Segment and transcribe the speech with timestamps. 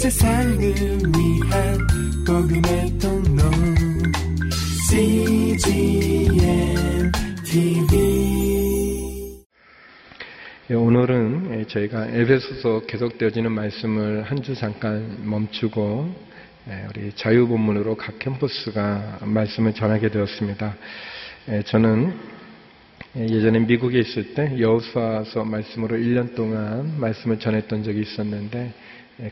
[0.00, 1.78] 세상을 위한
[2.26, 3.42] 복음의 통로
[4.88, 6.32] CGM
[7.44, 9.44] TV
[10.70, 16.14] 예, 오늘은 예, 저희가 에베소서 계속되어지는 말씀을 한 주 잠깐 멈추고
[16.70, 20.76] 예, 우리 자유본문으로 각 캠퍼스가 말씀을 전하게 되었습니다.
[21.66, 22.14] 저는
[23.16, 28.72] 예전에 미국에 있을 때 여호수아서 말씀으로 1년 동안 말씀을 전했던 적이 있었는데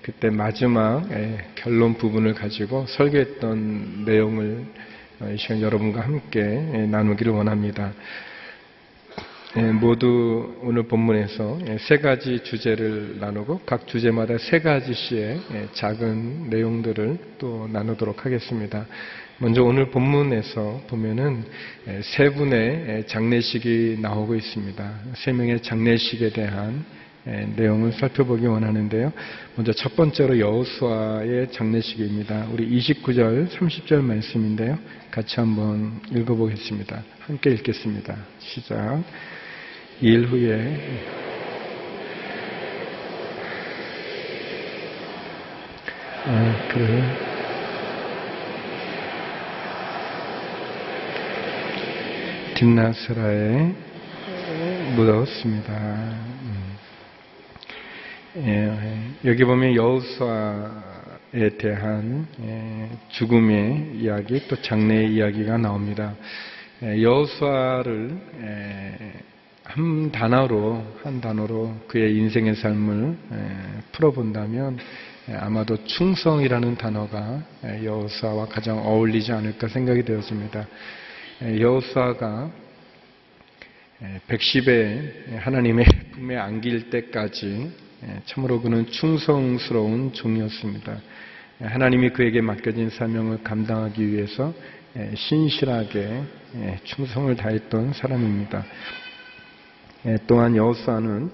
[0.03, 1.07] 그때 마지막
[1.55, 4.65] 결론 부분을 가지고 설교했던 내용을
[5.21, 6.43] 어, 이 시간 여러분과 함께
[6.91, 7.93] 나누기를 원합니다.
[9.81, 15.41] 모두 오늘 본문에서 세 가지 주제를 나누고 각 주제마다 세 가지씩의
[15.73, 18.87] 작은 내용들을 또 나누도록 하겠습니다.
[19.39, 21.45] 먼저 오늘 본문에서 보면은
[22.03, 24.93] 세 분의 장례식이 나오고 있습니다.
[25.15, 26.85] 세 명의 장례식에 대한
[27.57, 29.13] 내용을 살펴보기 원하는데요.
[29.57, 32.49] 먼저 첫 번째로 여호수아의 장례식입니다.
[32.53, 34.79] 우리 29절, 30절 말씀인데요.
[35.11, 37.03] 같이 한번 읽어보겠습니다.
[37.21, 38.17] 함께 읽겠습니다.
[38.39, 39.03] 시작.
[40.01, 41.19] 일 후에
[46.31, 47.39] 아, 그래.
[52.55, 53.73] 딥나스라에
[54.97, 56.38] 묻었습니다.
[58.39, 59.19] 음.
[59.25, 66.15] 예, 여기 보면 여우수아에 대한 예, 죽음의 이야기 또 장래의 이야기가 나옵니다.
[66.85, 68.17] 예, 여우수아를
[69.65, 73.17] 한 단어로 한 단어로 그의 인생의 삶을
[73.93, 74.79] 풀어본다면
[75.41, 77.43] 아마도 충성이라는 단어가
[77.83, 80.67] 여호수아와 가장 어울리지 않을까 생각이 되었습니다.
[81.43, 82.51] 여호수아가
[84.29, 87.88] 110에 하나님의 품에 안길 때까지
[88.27, 90.99] 참으로 그는 충성스러운 종이었습니다.
[91.61, 94.55] 하나님이 그에게 맡겨진 사명을 감당하기 위해서
[95.15, 96.23] 신실하게
[96.85, 98.65] 충성을 다했던 사람입니다.
[100.29, 101.31] 또한 여호수아는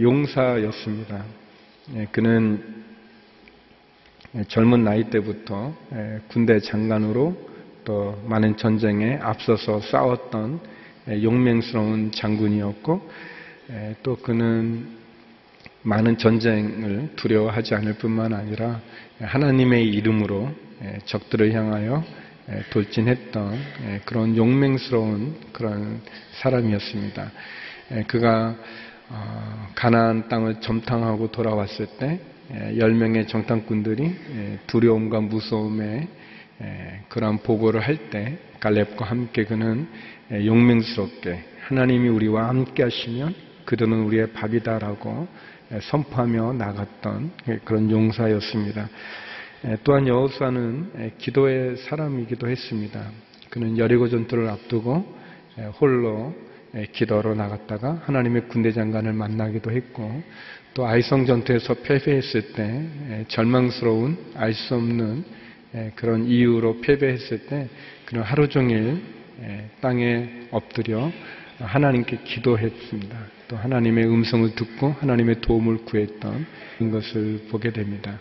[0.00, 1.24] 용사였습니다.
[2.12, 2.82] 그는
[4.48, 5.74] 젊은 나이 때부터
[6.28, 7.50] 군대 장관으로
[7.84, 10.60] 또 많은 전쟁에 앞서서 싸웠던
[11.22, 13.10] 용맹스러운 장군이었고
[14.02, 15.01] 또 그는
[15.82, 18.80] 많은 전쟁을 두려워하지 않을 뿐만 아니라
[19.20, 20.50] 하나님의 이름으로
[21.04, 22.04] 적들을 향하여
[22.70, 26.00] 돌진했던 그런 용맹스러운 그런
[26.32, 27.30] 사람이었습니다.
[28.06, 28.56] 그가
[29.08, 32.18] 어, 가나안 땅을 점탕하고 돌아왔을 때
[32.50, 34.16] 10명의 정탐꾼들이
[34.66, 36.08] 두려움과 무서움에
[37.08, 39.88] 그러한 보고를 할 때 갈렙과 함께 그는
[40.30, 43.34] 용맹스럽게 하나님이 우리와 함께 하시면
[43.64, 45.26] 그들은 우리의 밥이다라고
[45.80, 47.30] 선포하며 나갔던
[47.64, 48.88] 그런 용사였습니다.
[49.84, 53.00] 또한 여호수아는 기도의 사람이기도 했습니다.
[53.48, 55.22] 그는 여리고 전투를 앞두고
[55.80, 56.34] 홀로
[56.92, 60.22] 기도로 나갔다가 하나님의 군대 장관을 만나기도 했고
[60.74, 65.24] 또 아이성 전투에서 패배했을 때 절망스러운 알 수 없는
[65.96, 67.68] 그런 이유로 패배했을 때
[68.06, 69.02] 그는 하루 종일
[69.80, 71.10] 땅에 엎드려
[71.58, 73.18] 하나님께 기도했습니다.
[73.52, 76.46] 또 하나님의 음성을 듣고 하나님의 도움을 구했던
[76.90, 78.18] 것을 보게 됩니다.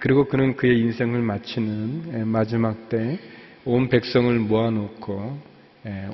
[0.00, 3.18] 그리고 그는 그의 인생을 마치는 마지막 때
[3.66, 5.38] 온 백성을 모아놓고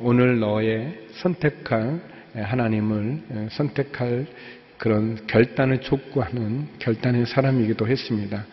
[0.00, 2.00] 오늘 너의 선택할
[2.34, 4.26] 하나님을 선택할
[4.76, 8.44] 그런 결단을 촉구하는 결단의 사람이기도 했습니다.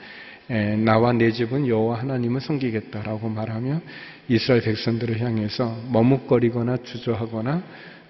[0.85, 3.81] 나와 내 집은 여호와 하나님을 섬기겠다라고 말하며
[4.27, 7.63] 이스라엘 백성들을 향해서 머뭇거리거나 주저하거나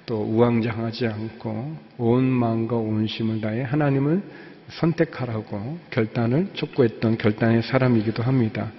[0.05, 4.21] 또 우왕장하지 않고 온 마음과 온 심을 다해 하나님을
[4.67, 8.71] 선택하라고 결단을 촉구했던 결단의 사람이기도 합니다.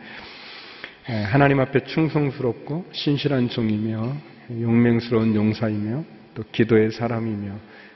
[1.04, 4.16] 하나님 앞에 충성스럽고 신실한 종이며
[4.50, 6.04] 용맹스러운 용사이며
[6.34, 7.52] 또 기도의 사람이며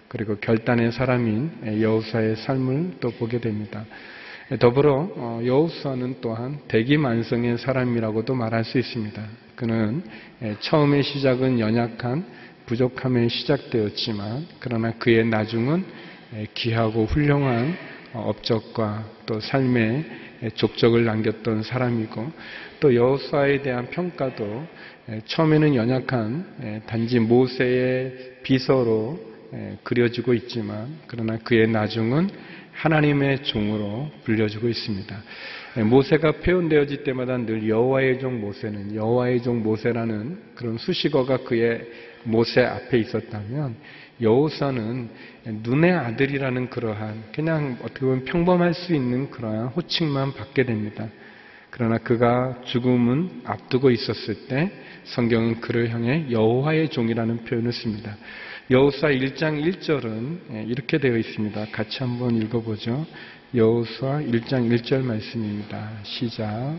[0.08, 3.84] 그리고 결단의 사람인 여호사의 삶을 또 보게 됩니다.
[4.58, 9.22] 더불어 어, 여호수아는 또한 대기만성의 사람이라고도 말할 수 있습니다.
[9.56, 10.02] 그는
[10.60, 12.24] 처음의 시작은 연약한
[12.68, 15.84] 부족함에 시작되었지만 그러나 그의 나중은
[16.52, 17.74] 귀하고 훌륭한
[18.12, 20.04] 어, 업적과 또 삶의
[20.54, 22.30] 족적을 남겼던 사람이고
[22.80, 24.66] 또 여호수아에 대한 평가도
[25.26, 29.18] 처음에는 연약한 단지 모세의 비서로
[29.82, 32.30] 그려지고 있지만 그러나 그의 나중은
[32.72, 35.22] 하나님의 종으로 불려주고 있습니다.
[35.84, 41.82] 모세가 표현되어질 때마다 늘 여호와의 종 모세는 여호와의 종 모세라는 그런 수식어가 그의
[42.28, 43.76] 모세 앞에 있었다면
[44.20, 45.08] 여호사는
[45.62, 51.08] 눈의 아들이라는 그러한 그냥 어떻게 보면 평범할 수 있는 그러한 호칭만 받게 됩니다.
[51.70, 54.72] 그러나 그가 죽음은 앞두고 있었을 때
[55.04, 58.16] 성경은 그를 향해 여호와의 종이라는 표현을 씁니다.
[58.70, 61.66] 여호사 1장 1절은 이렇게 되어 있습니다.
[61.72, 63.06] 같이 한번 읽어보죠.
[63.54, 65.90] 여호사 1장 1절 말씀입니다.
[66.02, 66.78] 시작.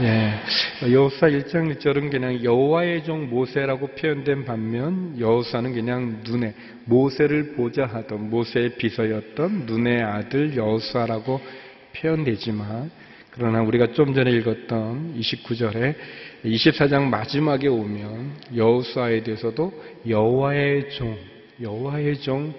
[0.00, 0.30] 예,
[0.92, 6.54] 여호사 1장 1절은 그냥 여호와의 종 모세라고 표현된 반면 여호사는 그냥 눈에
[6.84, 11.40] 모세를 보자 하던 모세의 비서였던 눈의 아들 여호사라고
[11.96, 12.92] 표현되지만
[13.32, 15.96] 그러나 우리가 좀 전에 읽었던 29절에
[16.44, 19.72] 24장 마지막에 오면 여호사에 대해서도
[20.08, 21.18] 여호와의 종,
[21.60, 22.54] 여호와의 종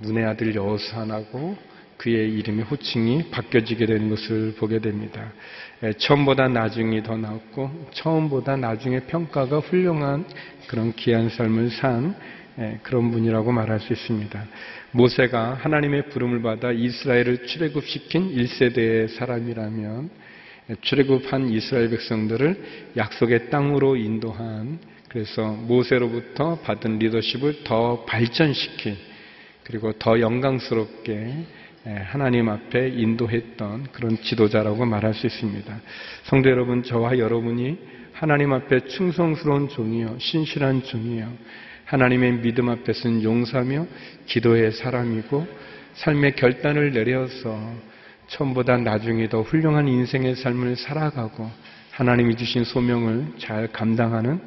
[0.00, 1.56] 눈의 아들 여호사라고
[1.96, 5.32] 그의 이름의 호칭이 바뀌어지게 되는 것을 보게 됩니다.
[5.98, 10.24] 처음보다 나중이 더 낫고 처음보다 나중에 평가가 훌륭한
[10.66, 12.14] 그런 귀한 삶을 산
[12.82, 14.44] 그런 분이라고 말할 수 있습니다.
[14.92, 20.10] 모세가 하나님의 부름을 받아 이스라엘을 출애굽시킨 1세대의 사람이라면
[20.80, 28.96] 출애굽한 이스라엘 백성들을 약속의 땅으로 인도한 그래서 모세로부터 받은 리더십을 더 발전시킨
[29.64, 31.44] 그리고 더 영광스럽게
[31.84, 35.80] 하나님 앞에 인도했던 그런 지도자라고 말할 수 있습니다.
[36.24, 37.78] 성도 여러분, 저와 여러분이
[38.12, 41.30] 하나님 앞에 충성스러운 종이요, 신실한 종이요,
[41.84, 43.86] 하나님의 믿음 앞에 쓴 용사며
[44.26, 45.46] 기도의 사람이고
[45.94, 47.58] 삶의 결단을 내려서
[48.28, 51.50] 처음보다 나중에 더 훌륭한 인생의 삶을 살아가고
[51.92, 54.40] 하나님이 주신 소명을 잘 감당하는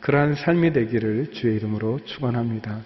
[0.00, 2.80] 그러한 삶이 되기를 주의 이름으로 축원합니다.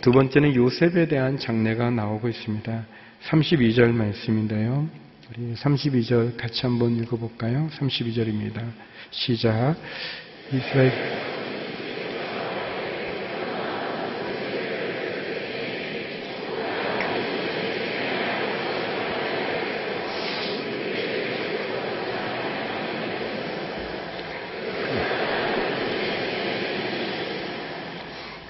[0.00, 2.86] 두 번째는 요셉에 대한 장례가 나오고 있습니다.
[3.24, 4.88] 32절 말씀인데요.
[5.30, 7.68] 우리 32절 같이 한번 읽어볼까요?
[7.78, 8.62] 32절입니다.
[9.10, 9.74] 시작.
[10.52, 10.92] 이스라엘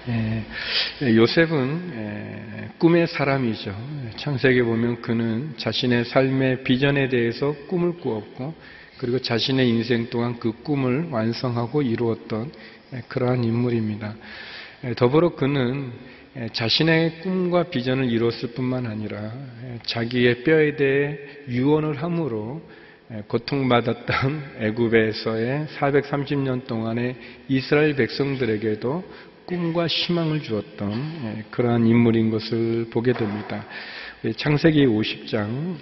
[0.09, 3.75] 예, 요셉은 예, 꿈의 사람이죠.
[4.17, 8.55] 창세기 보면 그는 자신의 삶의 비전에 대해서 꿈을 꾸었고
[8.99, 12.53] 그리고 자신의 인생 동안 그 꿈을 완성하고 이루었던
[12.95, 14.15] 예, 그러한 인물입니다.
[14.97, 15.93] 더불어 그는
[16.53, 19.33] 자신의 꿈과 비전을 이루었을 뿐만 아니라
[19.87, 21.19] 자기의 뼈에 대해
[21.49, 22.63] 유언을 함으로
[23.29, 27.17] 고통받았던 애굽에서의 430년 동안의
[27.49, 29.05] 이스라엘 백성들에게도
[29.47, 33.65] 꿈과 희망을 주었던 예, 그러한 인물인 것을 보게 됩니다.
[34.25, 35.77] 예, 창세기 50장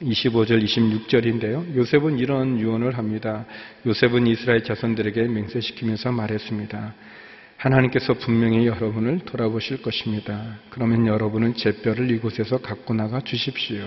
[0.00, 1.74] 25절 26절인데요.
[1.74, 3.44] 요셉은 이런 유언을 합니다.
[3.84, 6.94] 요셉은 이스라엘 자손들에게 맹세시키면서 말했습니다.
[7.56, 10.58] 하나님께서 분명히 여러분을 돌아보실 것입니다.
[10.70, 13.84] 그러면 여러분은 제 뼈를 이곳에서 갖고 나가 주십시오.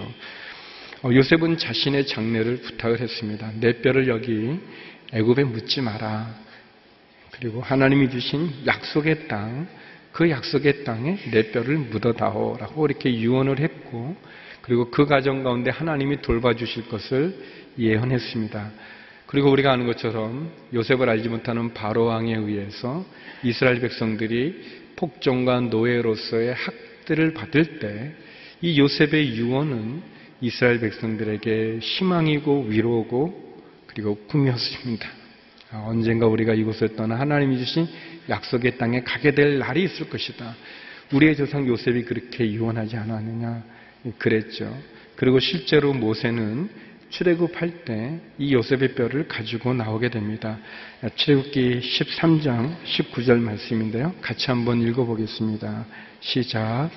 [1.04, 3.52] 어, 요셉은 자신의 장례를 부탁을 했습니다.
[3.60, 4.60] 내 뼈를 여기
[5.14, 6.51] 애굽에 묻지 마라.
[7.32, 9.68] 그리고 하나님이 주신 약속의 땅,
[10.12, 14.16] 그 약속의 땅에 내 뼈를 묻어다오라고 이렇게 유언을 했고,
[14.62, 17.36] 그리고 그 가정 가운데 하나님이 돌봐주실 것을
[17.80, 18.72] 예언했습니다.
[19.26, 23.06] 그리고 우리가 아는 것처럼 요셉을 알지 못하는 바로왕에 의해서
[23.44, 28.14] 이스라엘 백성들이 폭정과 노예로서의 학대를 받을 때
[28.62, 30.04] 이 요셉의 유언은
[30.40, 35.21] 이스라엘 백성들에게 희망이고 위로고 그리고 꿈이었습니다.
[35.72, 37.88] 아, 언젠가 우리가 이곳을 떠나 하나님이 주신
[38.30, 40.56] 약속의 땅에 가게 될 날이 있을 것이다.
[41.14, 43.64] 우리의 조상 요셉이 그렇게 유언하지 않았느냐
[44.18, 44.76] 그랬죠.
[45.16, 46.70] 그리고 실제로 모세는
[47.10, 50.58] 출애굽할 때 이 요셉의 뼈를 가지고 나오게 됩니다.
[51.16, 54.16] 출애굽기 13장 19절 말씀인데요.
[54.22, 55.86] 같이 한번 읽어보겠습니다.
[56.22, 56.90] 시작.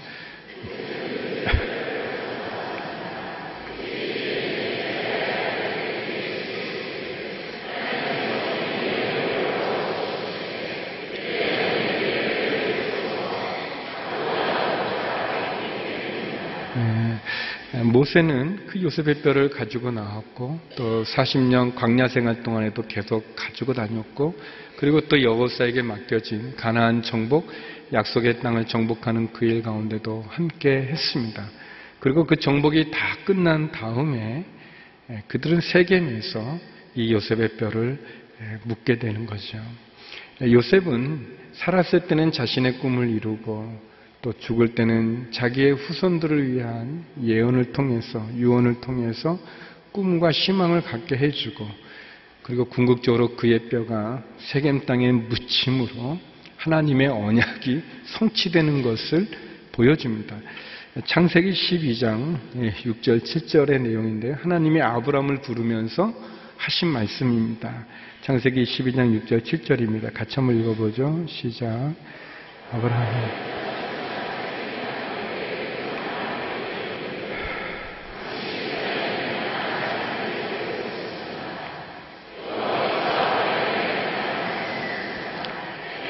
[17.83, 24.39] 모세는 그 요셉의 뼈를 가지고 나왔고 또 40년 광야 생활 동안에도 계속 가지고 다녔고
[24.77, 27.51] 그리고 또 여호사에게 맡겨진 가나안 정복
[27.93, 31.49] 약속의 땅을 정복하는 그 일 가운데도 함께 했습니다.
[32.01, 34.45] 그리고 그 정복이 다 끝난 다음에
[35.11, 36.59] 예, 그들은 세겜에서
[36.95, 37.99] 이 요셉의 뼈를
[38.41, 39.59] 예, 묻게 되는 거죠.
[40.41, 43.94] 요셉은 살았을 때는 자신의 꿈을 이루고
[44.25, 49.39] 또 죽을 때는 자기의 후손들을 위한 예언을 통해서 유언을 통해서
[49.93, 51.69] 꿈과 희망을 갖게 해주고
[52.43, 56.19] 그리고 궁극적으로 그의 뼈가 세겜 땅에 묻힘으로
[56.57, 59.29] 하나님의 언약이 성취되는 것을
[59.73, 60.37] 보여줍니다.
[61.05, 64.39] 창세기 12장 6절 7절의 내용인데요.
[64.41, 66.15] 하나님이 아브라함을 부르면서
[66.57, 67.87] 하신 말씀입니다.
[68.23, 70.15] 창세기 12장 6절 7절입니다.
[70.15, 71.27] 같이 한번 읽어보죠.
[71.29, 71.95] 시작.
[72.73, 73.64] 아브라함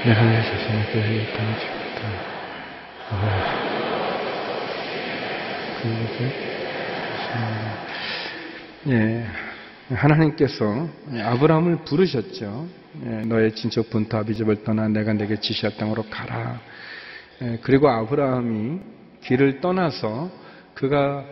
[0.04, 2.34] 내 하나님 세상에 교회에 땅에 죽었다.
[8.88, 9.26] 예,
[9.94, 12.68] 하나님께서 아브라함을 부르셨죠.
[13.06, 16.60] 예, 너의 친척 분토 아비집을 떠나 내가 내게 지시할 땅으로 가라.
[17.40, 18.80] 예, 그리고 아브라함이
[19.22, 20.30] 길을 떠나서
[20.74, 21.24] 그가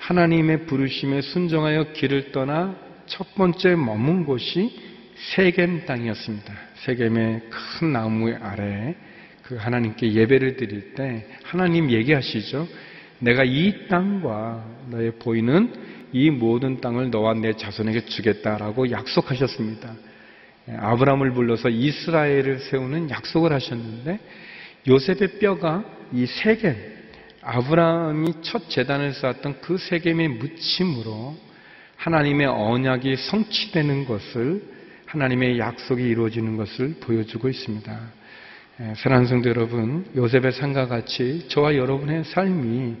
[0.00, 4.70] 하나님의 부르심에 순종하여 길을 떠나 첫 번째 머문 곳이
[5.34, 6.67] 세겜 땅이었습니다.
[6.84, 8.94] 세겜의 큰 나무 아래
[9.42, 12.68] 그 하나님께 예배를 드릴 때 하나님 얘기하시죠.
[13.20, 15.72] 내가 이 땅과 너의 보이는
[16.12, 19.94] 이 모든 땅을 너와 내 자손에게 주겠다라고 약속하셨습니다.
[20.68, 24.18] 예, 아브라함을 불러서 이스라엘을 세우는 약속을 하셨는데
[24.86, 26.76] 요셉의 뼈가 이 세겜
[27.42, 31.36] 아브라함이 첫 재단을 쌓았던 그 세겜의 묻힘으로
[31.96, 34.62] 하나님의 언약이 성취되는 것을
[35.08, 38.00] 하나님의 약속이 이루어지는 것을 보여주고 있습니다.
[38.80, 42.96] 예, 사랑하는 성도 여러분, 요셉의 삶과 같이 저와 여러분의 삶이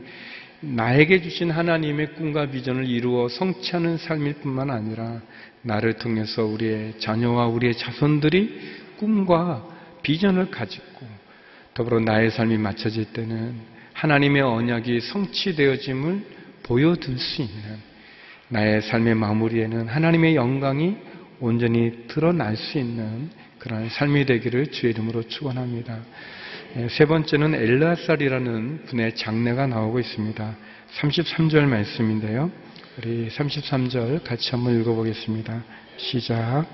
[0.60, 5.20] 나에게 주신 하나님의 꿈과 비전을 이루어 성취하는 삶일 뿐만 아니라
[5.60, 8.58] 나를 통해서 우리의 자녀와 우리의 자손들이
[8.96, 9.68] 꿈과
[10.02, 11.06] 비전을 가지고
[11.74, 13.54] 더불어 나의 삶이 맞춰질 때는
[13.92, 16.22] 하나님의 언약이 성취되어짐을
[16.62, 17.78] 보여줄 수 있는
[18.48, 20.96] 나의 삶의 마무리에는 하나님의 영광이
[21.40, 25.98] 온전히 드러날 수 있는 그런 삶이 되기를 주의 이름으로 축원합니다.
[26.76, 30.56] 예, 세 번째는 엘라살이라는 분의 장례가 나오고 있습니다.
[31.00, 32.50] 33절 말씀인데요.
[32.98, 35.62] 우리 33절 같이 한번 읽어보겠습니다.
[35.96, 36.66] 시작.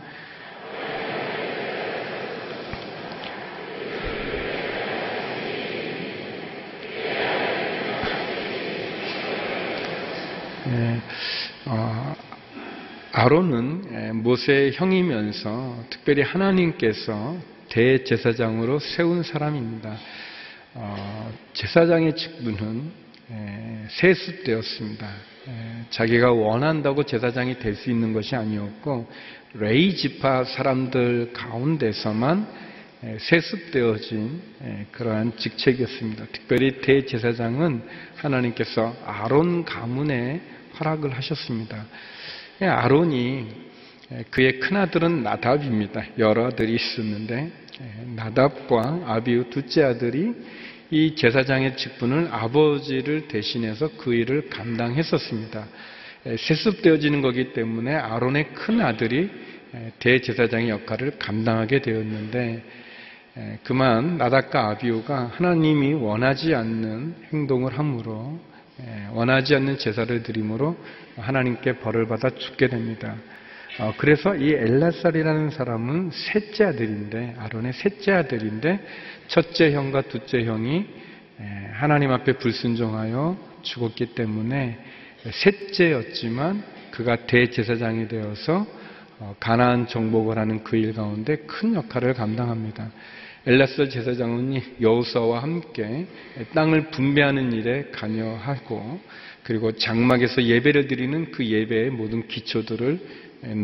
[10.67, 11.01] 네,
[11.67, 11.94] 어,
[13.17, 19.97] 아론은 모세의 형이면서 특별히 하나님께서 대제사장으로 세운 사람입니다.
[20.75, 22.91] 어, 제사장의 직분은
[23.89, 25.09] 세습되었습니다.
[25.91, 29.09] 자기가 원한다고 제사장이 될 수 있는 것이 아니었고
[29.55, 32.49] 레이 지파 사람들 가운데서만
[33.21, 34.43] 세습되어진
[34.91, 36.25] 그러한 직책이었습니다.
[36.33, 37.83] 특별히 대제사장은
[38.17, 40.41] 하나님께서 아론 가문에
[40.81, 41.87] 허락을 하셨습니다.
[42.63, 43.47] 예, 아론이
[44.13, 46.05] 예, 그의 큰아들은 나답입니다.
[46.19, 50.33] 여러 아들이 있었는데 예, 나답과 아비우 둘째 아들이
[50.91, 55.67] 이 제사장의 직분을 아버지를 대신해서 그 일을 감당했었습니다.
[56.39, 59.31] 세습되어지는 거기 때문에 아론의 큰 아들이
[59.99, 62.63] 대제사장의 역할을 감당하게 되었는데
[63.65, 68.39] 그만 나답과 아비우가 하나님이 원하지 않는 행동을 함으로
[68.81, 70.77] 예, 원하지 않는 제사를 드림으로
[71.17, 73.15] 하나님께 벌을 받아 죽게 됩니다.
[73.81, 78.81] 어, 그래서 이 엘라살이라는 사람은 셋째 아들인데 아론의 셋째 아들인데
[79.29, 80.87] 첫째 형과 둘째 형이
[81.41, 84.79] 예, 하나님 앞에 불순종하여 죽었기 때문에
[85.29, 88.65] 셋째였지만 그가 대제사장이 되어서
[89.19, 92.91] 어, 가나안 정복을 하는 그 일 가운데 큰 역할을 감당합니다.
[93.47, 96.07] 엘라스 제사장은 여우사와 함께
[96.55, 99.01] 땅을 분배하는 일에 관여하고
[99.45, 102.99] 그리고 장막에서 예배를 드리는 그 예배의 모든 기초들을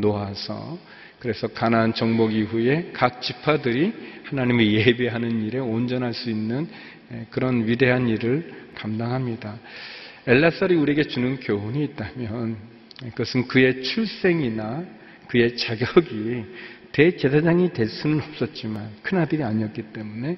[0.00, 0.78] 놓아서
[1.18, 3.92] 그래서 가나안 정복 이후에 각 지파들이
[4.24, 6.68] 하나님의 예배하는 일에 온전할 수 있는
[7.30, 9.58] 그런 위대한 일을 감당합니다.
[10.26, 12.56] 엘라살이 우리에게 주는 교훈이 있다면
[13.10, 14.84] 그것은 그의 출생이나
[15.28, 16.44] 그의 자격이
[16.92, 20.36] 대제사장이 될 수는 없었지만 큰아들이 아니었기 때문에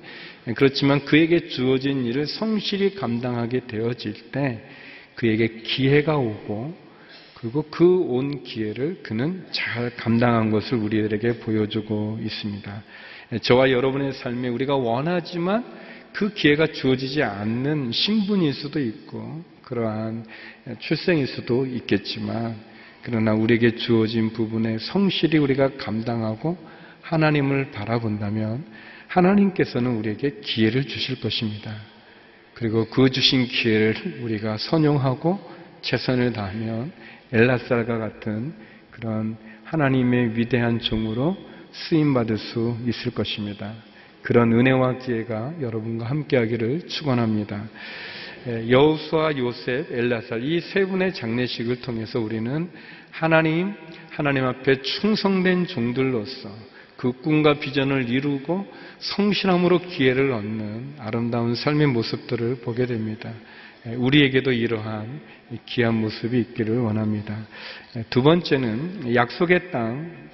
[0.55, 4.63] 그렇지만 그에게 주어진 일을 성실히 감당하게 되어질 때
[5.17, 6.83] 그에게 기회가 오고
[7.35, 12.83] 그리고 그 온 기회를 그는 잘 감당한 것을 우리들에게 보여주고 있습니다.
[13.43, 15.65] 저와 여러분의 삶에 우리가 원하지만
[16.13, 20.27] 그 기회가 주어지지 않는 신분일 수도 있고 그러한
[20.79, 22.55] 출생일 수도 있겠지만
[23.03, 26.57] 그러나 우리에게 주어진 부분에 성실히 우리가 감당하고
[27.01, 28.65] 하나님을 바라본다면
[29.09, 31.75] 하나님께서는 우리에게 기회를 주실 것입니다.
[32.55, 35.41] 그리고 그 주신 기회를 우리가 선용하고
[35.83, 36.93] 최선을 다하면
[37.33, 38.55] 엘라살과 같은
[38.91, 41.37] 그런 하나님의 위대한 종으로
[41.73, 43.73] 쓰임받을 수 있을 것입니다.
[44.23, 47.65] 그런 은혜와 기회가 여러분과 함께하기를 축원합니다.
[48.47, 52.69] 예, 여우수와 요셉, 엘라살 이 세 분의 장례식을 통해서 우리는
[53.11, 53.73] 하나님,
[54.11, 56.51] 하나님 앞에 충성된 종들로서
[57.03, 58.65] 그 꿈과 비전을 이루고
[59.01, 63.33] 성실함으로 기회를 얻는 아름다운 삶의 모습들을 보게 됩니다.
[63.89, 65.21] 예, 우리에게도 이러한
[65.67, 67.37] 귀한 모습이 있기를 원합니다.
[67.97, 70.29] 예, 두 번째는 약속의 땅,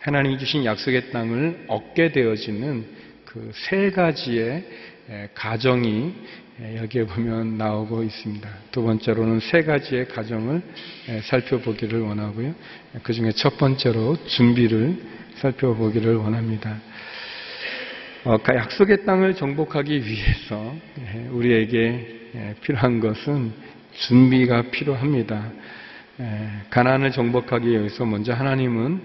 [0.00, 2.86] 하나님이 주신 약속의 땅을 얻게 되어지는
[3.26, 4.64] 그 세 가지의
[5.34, 6.14] 가정이
[6.76, 8.48] 여기에 보면 나오고 있습니다.
[8.72, 10.62] 두 번째로는 세 가지의 가정을
[11.24, 12.54] 살펴보기를 원하고요.
[13.02, 16.76] 그 중에 첫 번째로 준비를 살펴보기를 원합니다.
[18.24, 20.74] 어, 약속의 땅을 정복하기 위해서
[21.30, 23.52] 우리에게 필요한 것은
[23.92, 25.50] 준비가 필요합니다.
[26.68, 29.00] 가나안을 정복하기 위해서 먼저 하나님은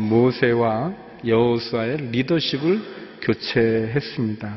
[0.00, 0.94] 모세와
[1.26, 2.80] 여호수아의 리더십을
[3.22, 4.56] 교체했습니다.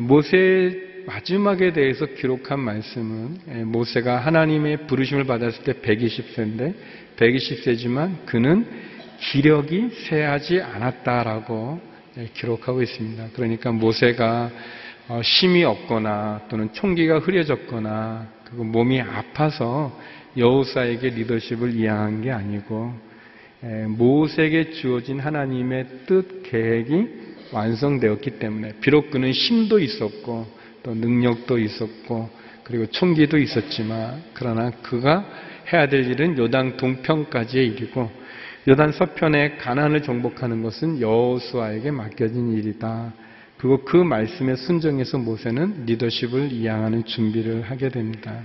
[0.00, 6.74] 모세의 마지막에 대해서 기록한 말씀은 모세가 하나님의 부르심을 받았을 때 120세인데
[7.16, 8.66] 120세지만 그는
[9.18, 11.80] 기력이 쇠하지 않았다라고
[12.34, 13.28] 기록하고 있습니다.
[13.34, 14.50] 그러니까 모세가
[15.22, 19.96] 심이 어, 없거나 또는 총기가 흐려졌거나 그리고 몸이 아파서
[20.36, 22.92] 여호사에게 리더십을 이양한 게 아니고
[23.88, 27.08] 모세에게 주어진 하나님의 뜻 계획이
[27.52, 30.46] 완성되었기 때문에 비록 그는 힘도 있었고
[30.82, 32.28] 또 능력도 있었고
[32.64, 35.24] 그리고 총기도 있었지만 그러나 그가
[35.72, 38.10] 해야 될 일은 요단 동편까지의 일이고
[38.68, 43.12] 요단 서편의 가난을 정복하는 것은 여호수아에게 맡겨진 일이다.
[43.58, 48.40] 그리고 그 말씀에 순정해서 모세는 리더십을 이양하는 준비를 하게 됩니다.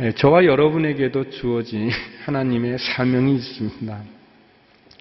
[0.00, 1.90] 예, 저와 여러분에게도 주어진
[2.26, 4.02] 하나님의 사명이 있습니다.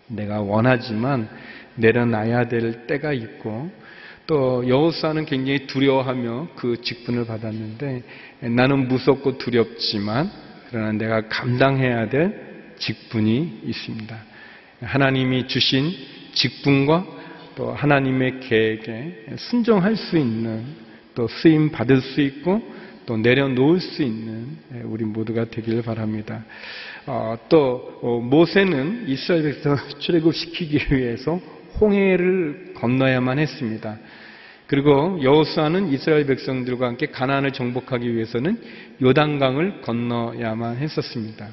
[0.08, 1.28] 내가 원하지만
[1.76, 3.70] 내려놔야 될 때가 있고
[4.28, 8.04] 또 여호수아는 굉장히 두려워하며 그 직분을 받았는데
[8.42, 10.32] 나는 무섭고 두렵지만
[10.70, 14.18] 그러나 내가 감당해야 될 직분이 있습니다.
[14.82, 15.92] 하나님이 주신
[16.34, 17.06] 직분과
[17.56, 20.64] 또 하나님의 계획에 순종할 수 있는
[21.16, 22.62] 또 쓰임 받을 수 있고
[23.06, 26.44] 또 내려놓을 수 있는 우리 모두가 되기를 바랍니다.
[27.06, 31.40] 어, 또 어, 모세는 이스라엘 백성 출애굽시키기 위해서
[31.80, 33.98] 홍해를 건너야만 했습니다.
[34.68, 38.60] 그리고 여호수아는 이스라엘 백성들과 함께 가나안을 정복하기 위해서는
[39.02, 41.50] 요단강을 건너야만 했었습니다.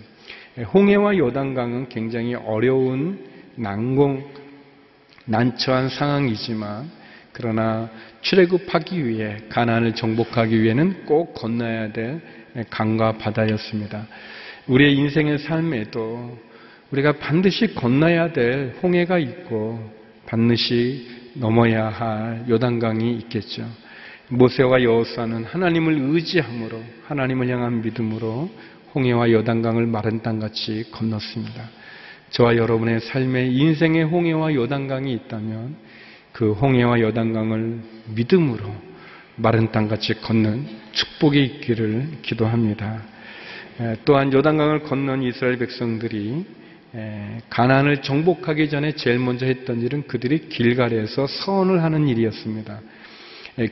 [0.63, 4.25] 홍해와 요단강은 굉장히 어려운 난공
[5.27, 6.91] 난처한 상황이지만
[7.33, 7.89] 그러나
[8.23, 12.21] 출애굽하기 위해 가나안을 정복하기 위해는 꼭 건너야 될
[12.69, 14.07] 강과 바다였습니다.
[14.67, 16.39] 우리의 인생의 삶에도
[16.91, 19.79] 우리가 반드시 건너야 될 홍해가 있고
[20.27, 23.65] 반드시 넘어야 할 요단강이 있겠죠.
[24.29, 28.51] 모세와 여호수아는 하나님을 의지함으로 하나님을 향한 믿음으로
[28.95, 31.69] 홍해와 요단강을 마른 땅같이 건넜습니다.
[32.31, 35.77] 저와 여러분의 삶에 인생의 홍해와 요단강이 있다면
[36.33, 37.81] 그 홍해와 요단강을
[38.15, 38.73] 믿음으로
[39.37, 43.03] 마른 땅같이 걷는 축복이 있기를 기도합니다.
[44.05, 46.45] 또한 요단강을 건넌 이스라엘 백성들이
[47.49, 52.81] 가난을 정복하기 전에 제일 먼저 했던 일은 그들이 길갈에서 선을 하는 일이었습니다.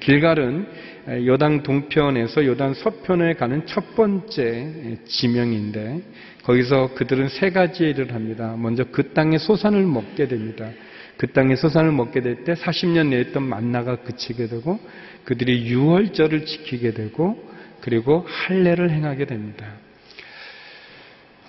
[0.00, 0.66] 길갈은
[1.08, 6.02] 요단 동편에서 요단 서편에 가는 첫 번째 지명인데
[6.42, 8.54] 거기서 그들은 세 가지 일을 합니다.
[8.58, 10.70] 먼저 그 땅의 소산을 먹게 됩니다.
[11.16, 14.78] 그 땅의 소산을 먹게 될 때 40년 내에 있던 만나가 그치게 되고
[15.24, 17.42] 그들이 유월절을 지키게 되고
[17.80, 19.66] 그리고 할례를 행하게 됩니다.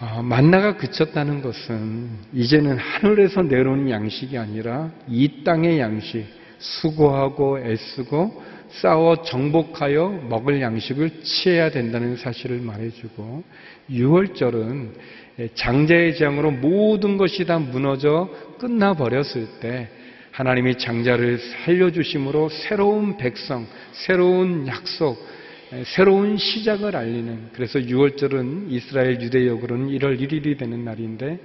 [0.01, 6.25] 어, 만나가 그쳤다는 것은 이제는 하늘에서 내려오는 양식이 아니라 이 땅의 양식,
[6.57, 13.43] 수고하고 애쓰고 싸워 정복하여 먹을 양식을 취해야 된다는 사실을 말해주고
[13.89, 14.89] 6월절은
[15.55, 18.29] 장자의 재앙으로 모든 것이 다 무너져
[18.59, 19.89] 끝나버렸을 때
[20.31, 25.17] 하나님이 장자를 살려주심으로 새로운 백성, 새로운 약속,
[25.85, 31.39] 새로운 시작을 알리는 그래서 6월절은 이스라엘 유대역으로는 1월 1일이 되는 날인데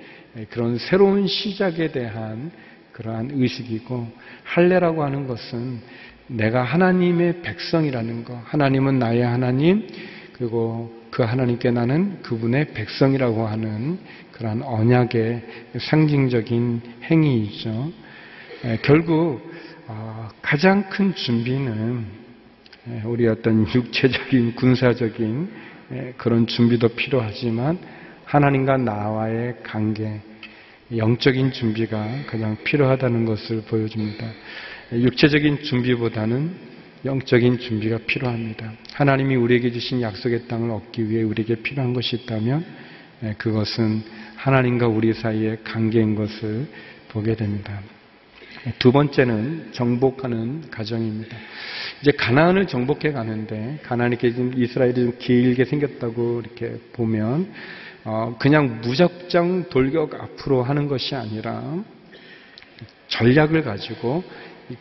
[0.50, 2.50] 그런 새로운 시작에 대한
[2.92, 4.08] 그러한 의식이고
[4.44, 5.80] 할례라고 하는 것은
[6.26, 9.86] 내가 하나님의 백성이라는 것 하나님은 나의 하나님
[10.32, 13.98] 그리고 그 하나님께 나는 그분의 백성이라고 하는
[14.32, 15.42] 그러한 언약의
[15.78, 17.92] 상징적인 행위이죠.
[18.82, 19.52] 결국
[19.86, 22.24] 어, 가장 큰 준비는
[22.88, 25.50] 예, 우리 어떤 육체적인 군사적인
[25.92, 27.78] 예, 그런 준비도 필요하지만
[28.24, 30.20] 하나님과 나와의 관계,
[30.94, 34.26] 영적인 준비가 가장 필요하다는 것을 보여줍니다.
[34.92, 38.72] 예, 육체적인 준비보다는 영적인 준비가 필요합니다.
[38.92, 42.64] 하나님이 우리에게 주신 약속의 땅을 얻기 위해 우리에게 필요한 것이 있다면
[43.38, 44.02] 그것은
[44.36, 46.66] 하나님과 우리 사이의 관계인 것을
[47.08, 47.80] 보게 됩니다.
[48.78, 51.36] 두 번째는 정복하는 가정입니다.
[52.00, 57.52] 이제 가나안을 정복해 가는데 가나안이 지금 이스라엘이 좀 길게 생겼다고 이렇게 보면
[58.04, 61.62] 어 그냥 무작정 돌격 앞으로 하는 것이 아니라
[63.08, 64.24] 전략을 가지고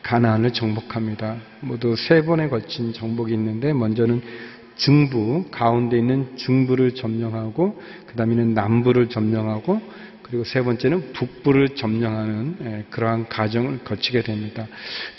[0.01, 1.37] 가나안을 정복합니다.
[1.61, 4.21] 모두 세 번에 걸친 정복이 있는데 먼저는
[4.75, 9.81] 중부 가운데 있는 중부를 점령하고 그 다음에는 남부를 점령하고
[10.23, 14.67] 그리고 세 번째는 북부를 점령하는 예, 그러한 과정을 거치게 됩니다.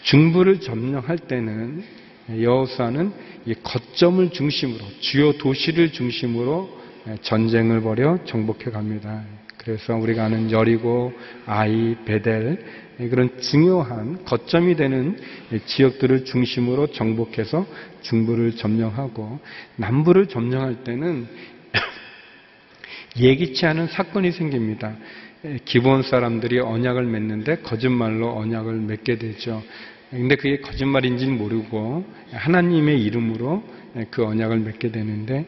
[0.02, 1.84] 중부를 점령할 때는
[2.40, 3.12] 여호수아는
[3.62, 9.22] 거점을 중심으로 주요 도시를 중심으로 예, 전쟁을 벌여 정복해 갑니다.
[9.58, 11.12] 그래서 우리가 아는 여리고,
[11.46, 15.18] 아이, 베델 예, 그런 중요한 거점이 되는
[15.66, 17.66] 지역들을 중심으로 정복해서
[18.02, 19.40] 중부를 점령하고
[19.76, 21.26] 남부를 점령할 때는
[23.18, 24.96] 예기치 않은 사건이 생깁니다.
[25.64, 29.62] 기본 사람들이 언약을 맺는데 거짓말로 언약을 맺게 되죠.
[30.10, 33.62] 근데 그게 거짓말인지는 모르고 하나님의 이름으로
[34.10, 35.46] 그 언약을 맺게 되는데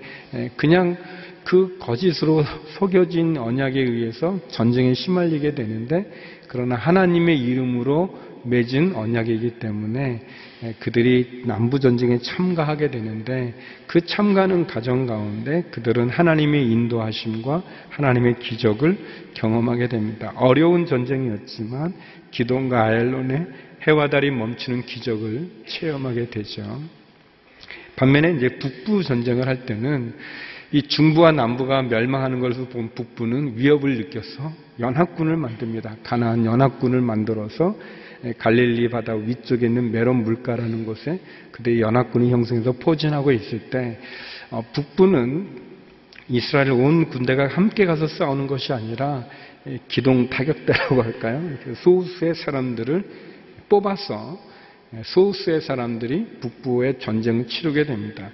[0.57, 0.97] 그냥
[1.45, 2.45] 그 거짓으로
[2.79, 6.11] 속여진 언약에 의해서 전쟁에 시말리게 되는데
[6.49, 10.21] 그러나 하나님의 이름으로 맺은 언약이기 때문에
[10.81, 13.55] 그들이 남부 전쟁에 참가하게 되는데
[13.87, 18.99] 그 참가하는 과정 가운데 그들은 하나님의 인도하심과 하나님의 기적을
[19.35, 20.33] 경험하게 됩니다.
[20.37, 21.93] 어려운 전쟁이었지만
[22.31, 23.47] 기동과 아엘론의
[23.89, 26.81] 해와 달이 멈추는 기적을 체험하게 되죠.
[27.97, 30.15] 반면에 이제 북부 전쟁을 할 때는
[30.73, 35.97] 이 중부와 남부가 멸망하는 것을 본 북부는 위협을 느껴서 연합군을 만듭니다.
[36.03, 37.77] 가나안 연합군을 만들어서
[38.39, 41.21] 갈릴리 바다 위쪽에 있는 메론 물가라는 곳에
[41.53, 43.99] 그들의 연합군이 형성해서 포진하고 있을 때
[44.51, 45.67] 어, 북부는
[46.29, 49.25] 이스라엘 온 군대가 함께 가서 싸우는 것이 아니라
[49.89, 51.43] 기동 타격대라고 할까요?
[51.83, 53.05] 소수의 사람들을
[53.69, 54.39] 뽑아서
[55.05, 58.31] 소수의 사람들이 북부의 전쟁을 치르게 됩니다.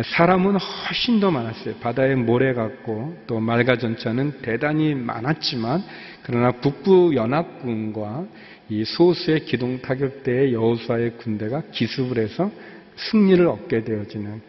[0.00, 1.74] 사람은 훨씬 더 많았어요.
[1.76, 5.82] 바다의 모래 같고 또 말가 전차는 대단히 많았지만
[6.22, 8.24] 그러나 북부 연합군과
[8.70, 12.50] 이 소수의 기동 타격대의 여호수아의 군대가 기습을 해서
[12.96, 14.40] 승리를 얻게 되어지는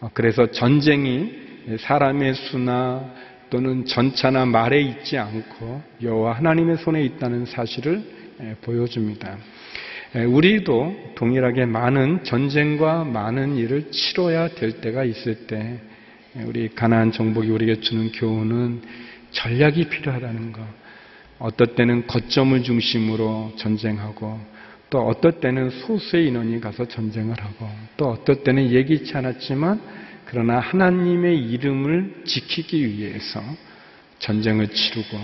[0.00, 1.32] 어, 그래서 전쟁이
[1.78, 3.04] 사람의 수나
[3.48, 8.02] 또는 전차나 말에 있지 않고 여호와 하나님의 손에 있다는 사실을
[8.62, 9.38] 보여줍니다.
[10.14, 15.78] 우리도 동일하게 많은 전쟁과 많은 일을 치러야 될 때가 있을 때
[16.46, 18.82] 우리 가나안 정복이 우리에게 주는 교훈은
[19.30, 20.62] 전략이 필요하다는 것.
[21.38, 24.38] 어떨 때는 거점을 중심으로 전쟁하고
[24.90, 29.80] 또 어떨 때는 소수의 인원이 가서 전쟁을 하고 또 어떨 때는 예기치 않았지만
[30.26, 33.40] 그러나 하나님의 이름을 지키기 위해서
[34.18, 35.18] 전쟁을 치르고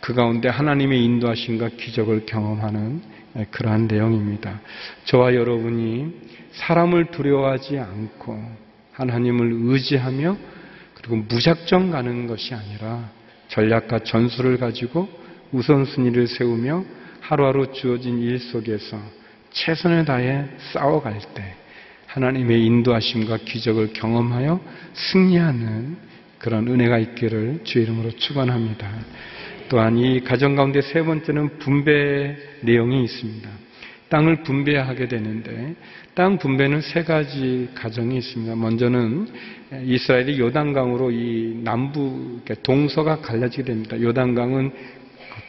[0.00, 3.02] 그 가운데 하나님의 인도하심과 기적을 경험하는
[3.50, 4.60] 그러한 내용입니다.
[5.04, 6.12] 저와 여러분이
[6.52, 8.38] 사람을 두려워하지 않고
[8.92, 10.36] 하나님을 의지하며
[10.94, 13.10] 그리고 무작정 가는 것이 아니라
[13.48, 15.08] 전략과 전술을 가지고
[15.52, 16.84] 우선순위를 세우며
[17.20, 18.98] 하루하루 주어진 일 속에서
[19.50, 21.54] 최선을 다해 싸워갈 때
[22.06, 24.60] 하나님의 인도하심과 기적을 경험하여
[24.94, 25.96] 승리하는
[26.38, 28.88] 그런 은혜가 있기를 주의 이름으로 축원합니다.
[29.70, 33.48] 또한 이 가정 가운데 세 번째는 분배 내용이 있습니다.
[34.08, 35.76] 땅을 분배하게 되는데
[36.14, 38.56] 땅 분배는 세 가지 가정이 있습니다.
[38.56, 39.28] 먼저는
[39.84, 44.00] 이스라엘이 요단강으로 이 남부 동서가 갈라지게 됩니다.
[44.00, 44.72] 요단강은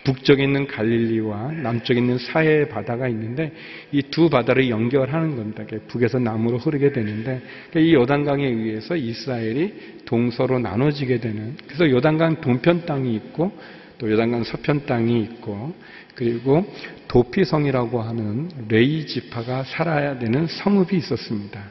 [0.04, 3.52] 북쪽에 있는 갈릴리와 남쪽에 있는 사해 바다가 있는데
[3.92, 5.64] 이 두 바다를 연결하는 겁니다.
[5.88, 7.42] 북에서 남으로 흐르게 되는데
[7.76, 9.74] 이 요단강에 의해서 이스라엘이
[10.06, 13.52] 동서로 나눠지게 되는 그래서 요단강 동편 땅이 있고
[14.02, 15.76] 또 요단강 서편 땅이 있고
[16.16, 16.66] 그리고
[17.08, 21.62] 도피성이라고 하는 레이 지파가 살아야 되는 성읍이 있었습니다.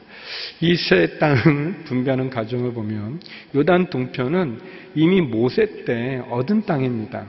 [0.61, 3.19] 이 세 땅을 분배하는 과정을 보면
[3.53, 4.61] 요단 동편은
[4.95, 7.25] 이미 모세 때 얻은 땅입니다.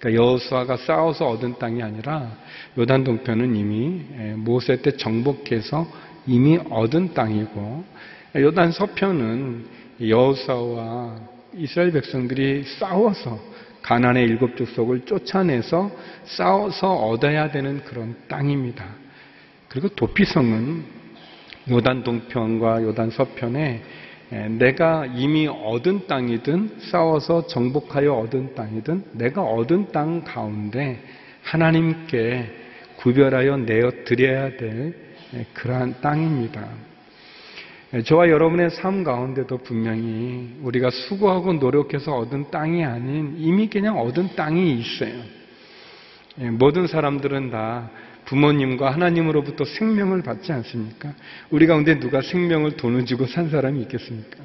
[0.00, 2.36] 그러니까 여호수아가 싸워서 얻은 땅이 아니라
[2.76, 5.86] 요단 동편은 이미 예, 모세 때 정복해서
[6.26, 7.84] 이미 얻은 땅이고
[8.34, 9.66] 요단 서편은
[10.00, 11.16] 여호수아와
[11.56, 13.50] 이스라엘 백성들이 싸워서
[13.82, 15.90] 가난의 일곱 족속을 쫓아내서
[16.24, 18.84] 싸워서 얻어야 되는 그런 땅입니다.
[19.68, 20.84] 그리고 도피성은
[21.70, 23.82] 요단 동편과 요단 서편에
[24.58, 31.02] 내가 이미 얻은 땅이든 싸워서 정복하여 얻은 땅이든 내가 얻은 땅 가운데
[31.42, 32.50] 하나님께
[32.96, 34.94] 구별하여 내어 드려야 될
[35.54, 36.89] 그러한 땅입니다.
[38.04, 44.78] 저와 여러분의 삶 가운데도 분명히 우리가 수고하고 노력해서 얻은 땅이 아닌 이미 그냥 얻은 땅이
[44.78, 45.20] 있어요.
[46.52, 47.90] 모든 사람들은 다
[48.26, 51.14] 부모님과 하나님으로부터 생명을 받지 않습니까?
[51.50, 54.36] 우리 가운데 누가 생명을 돈을 주고 산 사람이 있겠습니까?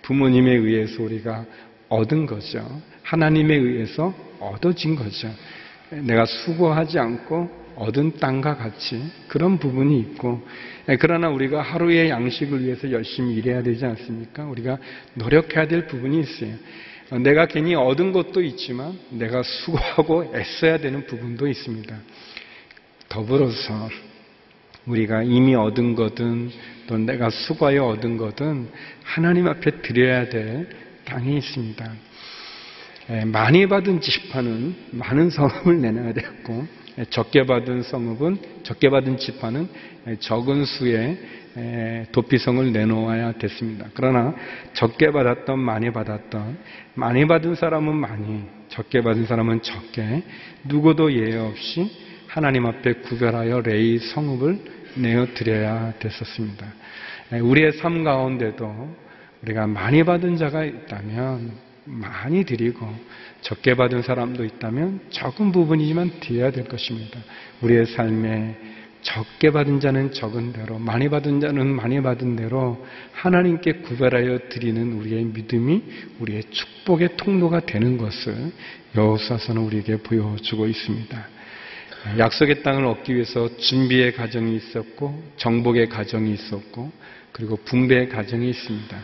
[0.00, 1.44] 부모님에 의해서 우리가
[1.90, 2.66] 얻은 거죠.
[3.02, 5.28] 하나님에 의해서 얻어진 거죠.
[5.90, 10.40] 내가 수고하지 않고 얻은 땅과 같이 그런 부분이 있고
[11.00, 14.44] 그러나 우리가 하루의 양식을 위해서 열심히 일해야 되지 않습니까?
[14.44, 14.78] 우리가
[15.14, 16.54] 노력해야 될 부분이 있어요.
[17.22, 21.96] 내가 괜히 얻은 것도 있지만 내가 수고하고 애써야 되는 부분도 있습니다.
[23.08, 23.88] 더불어서
[24.86, 26.50] 우리가 이미 얻은 것은
[26.86, 28.68] 또 내가 수고하여 얻은 것은
[29.02, 30.68] 하나님 앞에 드려야 될
[31.04, 31.92] 땅이 있습니다.
[33.26, 36.66] 많이 받은 지파는 많은 성읍을 내놔야 되고
[37.10, 39.68] 적게 받은 성읍은 적게 받은 지파는
[40.20, 41.18] 적은 수의
[42.12, 43.86] 도피성을 내놓아야 됐습니다.
[43.94, 44.34] 그러나
[44.72, 46.58] 적게 받았던 많이 받았던
[46.94, 50.22] 많이 받은 사람은 많이 적게 받은 사람은 적게
[50.64, 51.90] 누구도 예외 없이
[52.26, 54.58] 하나님 앞에 구별하여 레이 성읍을
[54.96, 56.66] 내어 드려야 됐었습니다.
[57.40, 58.96] 우리의 삶 가운데도
[59.42, 61.52] 우리가 많이 받은 자가 있다면
[61.84, 62.88] 많이 드리고
[63.44, 67.20] 적게 받은 사람도 있다면 적은 부분이지만 드려야 될 것입니다.
[67.60, 68.56] 우리의 삶에
[69.02, 75.24] 적게 받은 자는 적은 대로, 많이 받은 자는 많이 받은 대로 하나님께 구별하여 드리는 우리의
[75.24, 75.82] 믿음이
[76.20, 78.34] 우리의 축복의 통로가 되는 것을
[78.96, 81.28] 여호수아서는 우리에게 보여주고 있습니다.
[82.18, 86.90] 약속의 땅을 얻기 위해서 준비의 과정이 있었고 정복의 과정이 있었고
[87.32, 88.96] 그리고 분배의 과정이 있습니다.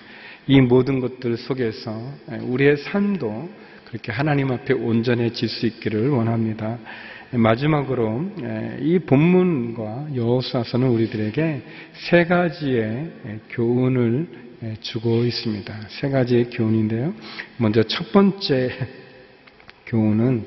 [0.46, 3.50] 이 모든 것들 속에서 우리의 삶도
[3.90, 6.78] 그렇게 하나님 앞에 온전해질 수 있기를 원합니다.
[7.32, 8.30] 마지막으로
[8.78, 11.62] 이 본문과 여호수아서는 우리들에게
[12.08, 13.10] 세 가지의
[13.50, 14.28] 교훈을
[14.80, 15.74] 주고 있습니다.
[15.88, 17.12] 세 가지의 교훈인데요.
[17.56, 18.70] 먼저 첫 번째
[19.86, 20.46] 교훈은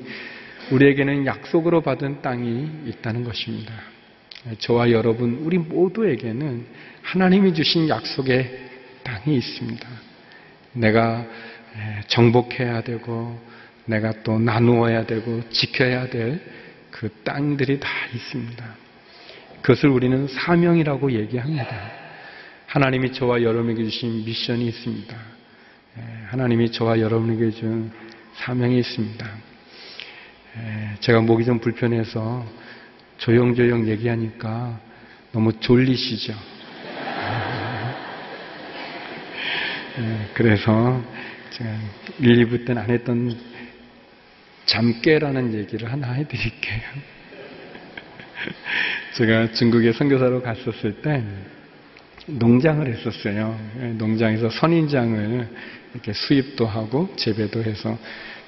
[0.70, 3.74] 우리에게는 약속으로 받은 땅이 있다는 것입니다.
[4.58, 6.64] 저와 여러분, 우리 모두에게는
[7.02, 8.58] 하나님이 주신 약속의
[9.02, 9.86] 땅이 있습니다.
[10.74, 11.26] 내가
[12.08, 13.40] 정복해야 되고,
[13.86, 18.64] 내가 또 나누어야 되고, 지켜야 될 그 땅들이 다 있습니다.
[19.62, 21.66] 그것을 우리는 사명이라고 얘기합니다.
[22.66, 25.16] 하나님이 저와 여러분에게 주신 미션이 있습니다.
[26.28, 27.90] 하나님이 저와 여러분에게 준
[28.34, 29.28] 사명이 있습니다.
[31.00, 32.46] 제가 목이 좀 불편해서
[33.18, 34.78] 조용조용 얘기하니까
[35.32, 36.32] 너무 졸리시죠?
[40.34, 41.02] 그래서
[41.54, 41.70] 제가
[42.18, 43.32] 1, 2부 때는 안 했던
[44.66, 46.80] 잠깨라는 얘기를 하나 해드릴게요.
[49.14, 51.22] 제가 중국에 선교사로 갔었을 때
[52.26, 53.56] 농장을 했었어요.
[53.98, 55.48] 농장에서 선인장을
[55.92, 57.96] 이렇게 수입도 하고 재배도 해서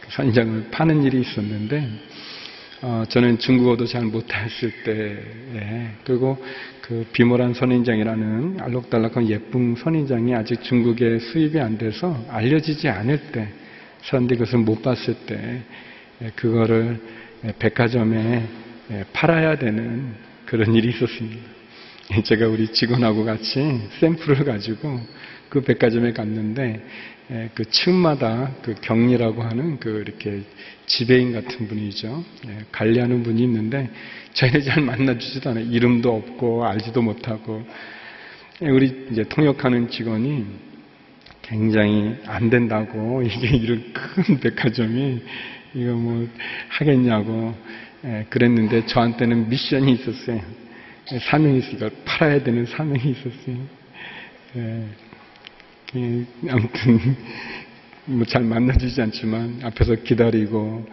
[0.09, 1.88] 선인장을 파는 일이 있었는데
[2.88, 5.18] 어, 저는 중국어도 잘 못했을 때
[6.05, 6.40] 그리고
[6.83, 13.49] 그 비모란 선인장이라는 알록달록한 예쁜 선인장이 아직 중국에 수입이 안 돼서 알려지지 않을 때
[14.03, 15.62] 사람들이 그것을 못 봤을 때
[16.37, 17.01] 그거를
[17.59, 18.46] 백화점에
[19.12, 21.42] 팔아야 되는 그런 일이 있었습니다.
[22.22, 25.01] 제가 우리 직원하고 같이 샘플을 가지고
[25.49, 26.83] 그 백화점에 갔는데
[27.55, 30.43] 그 층마다 그 격리라고 하는 그 이렇게
[30.87, 32.25] 지배인 같은 분이죠.
[32.73, 33.91] 관리하는 분이 있는데
[34.35, 35.65] 저희는 잘 만나주지도 않아요.
[35.65, 37.65] 이름도 없고 알지도 못하고
[38.61, 40.47] 우리 이제 통역하는 직원이
[41.43, 45.23] 굉장히 안 된다고 이게 이런 큰 백화점이
[45.75, 46.29] 이거 뭐
[46.69, 47.55] 하겠냐고
[48.31, 50.41] 그랬는데 저한테는 미션이 있었어요.
[51.21, 53.57] 사명이 있으니까 팔아야 되는 사명이 있었어요.
[56.49, 57.16] 아무튼
[58.07, 60.87] 뭐 잘 만나주지 않지만 앞에서 기다리고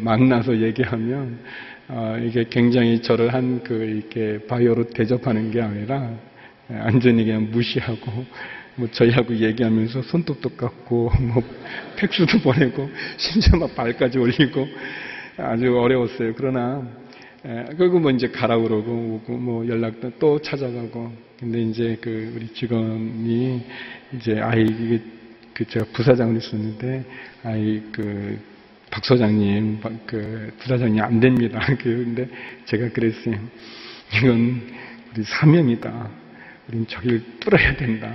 [0.00, 1.38] 만나서 얘기하면
[1.88, 6.12] 어, 이게 굉장히 저를 한 그 이렇게 바이오로 대접하는 게 아니라
[6.68, 8.24] 완전히 그냥 무시하고
[8.76, 11.42] 뭐 저희하고 얘기하면서 손톱도 깎고 뭐
[11.96, 14.66] 팩스도 보내고 심지어 막 발까지 올리고
[15.36, 16.34] 아주 어려웠어요.
[16.36, 16.86] 그러나
[17.76, 23.64] 그리고 뭐 이제 가라 그러고 오고 뭐 연락도 또 찾아가고 근데 이제 그 우리 직원이
[24.14, 24.66] 이제 아이
[25.54, 27.04] 그 제가 부사장을 했었는데
[27.42, 28.50] 아이 그
[28.90, 31.60] 박 소장님 그 부사장님 안 됩니다.
[31.80, 32.28] 그런데
[32.66, 33.36] 제가 그랬어요.
[34.16, 34.62] 이건
[35.12, 36.10] 우리 사명이다.
[36.68, 38.12] 우린 저길 뚫어야 된다.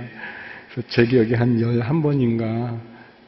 [0.70, 2.78] 그래서 제 기억에 한 11번인가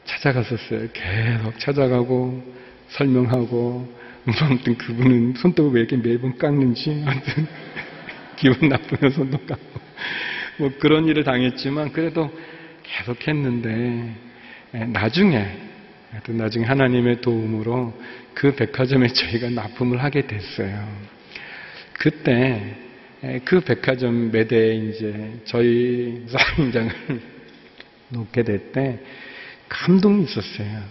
[0.05, 0.89] 찾아갔었어요.
[0.93, 2.43] 계속 찾아가고
[2.89, 7.47] 설명하고 뭐 아무튼 그분은 손톱을 왜 이렇게 매번 깎는지 아무튼
[8.39, 9.79] 기분 나쁘면 손톱 깎고
[10.57, 12.31] 뭐 그런 일을 당했지만 그래도
[12.83, 14.15] 계속 했는데
[14.75, 15.57] 예, 나중에
[16.23, 17.93] 또 나중에 하나님의 도움으로
[18.33, 20.87] 그 백화점에 저희가 납품을 하게 됐어요.
[21.93, 22.75] 그때
[23.23, 26.25] 예, 그 백화점 매대에 이제 저희
[26.55, 26.91] 사인장을
[28.09, 28.99] 놓게 될 때
[29.67, 30.83] 감동이 있었어요.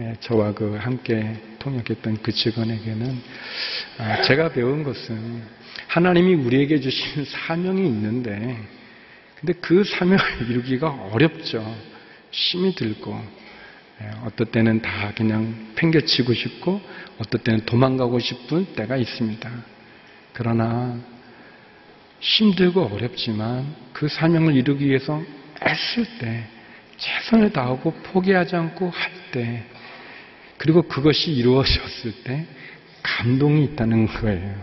[0.00, 3.22] 예, 저와 그 함께 통역했던 그 직원에게는
[3.98, 8.56] 아, 제가 배운 것은 하나님이 우리에게 주신 사명이 있는데
[9.38, 10.18] 근데 그 사명을
[10.50, 11.64] 이루기가 어렵죠.
[12.30, 13.20] 힘이 들고
[14.02, 16.80] 예, 어떨 때는 다 그냥 팽개치고 싶고
[17.18, 19.50] 어떨 때는 도망가고 싶은 때가 있습니다.
[20.32, 20.96] 그러나
[22.20, 25.22] 힘들고 어렵지만 그 사명을 이루기 위해서
[25.62, 26.44] 애쓸 때
[26.96, 29.64] 최선을 다하고 포기하지 않고 할 때
[30.58, 32.46] 그리고 그것이 이루어졌을 때
[33.02, 34.54] 감동이 있다는 거예요.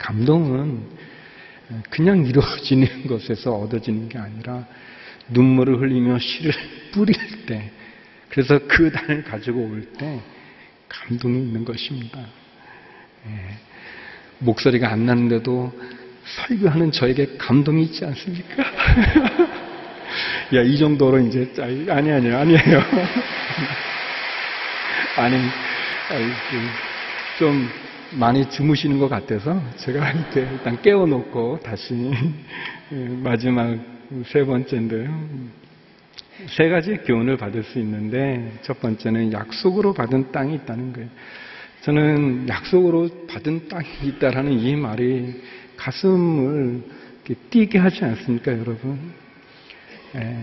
[0.00, 0.82] 감동은
[1.90, 4.66] 그냥 이루어지는 것에서 얻어지는 게 아니라
[5.28, 6.52] 눈물을 흘리며 씨를
[6.92, 7.14] 뿌릴
[7.46, 7.70] 때
[8.28, 10.20] 그래서 그 단을 가지고 올 때
[10.88, 12.18] 감동이 있는 것입니다.
[12.18, 13.56] 예.
[14.38, 15.72] 목소리가 안 나는데도
[16.24, 18.64] 설교하는 저에게 감동이 있지 않습니까?
[20.54, 22.82] 야, 이 정도로 이제, 아니, 아니, 아니에요.
[25.16, 25.36] 아니,
[27.38, 27.70] 좀
[28.12, 31.94] 많이 주무시는 것 같아서 제가 이렇게 일단 깨워놓고 다시
[33.22, 33.78] 마지막
[34.26, 35.28] 세 번째인데요.
[36.48, 41.08] 세 가지 교훈을 받을 수 있는데 첫 번째는 약속으로 받은 땅이 있다는 거예요.
[41.82, 45.42] 저는 약속으로 받은 땅이 있다라는 이 말이
[45.76, 46.82] 가슴을
[47.50, 48.98] 뛰게 하지 않습니까, 여러분?
[50.16, 50.36] 에,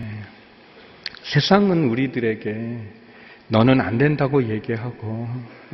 [1.22, 2.97] 세상은 우리들에게
[3.48, 5.28] 너는 안 된다고 얘기하고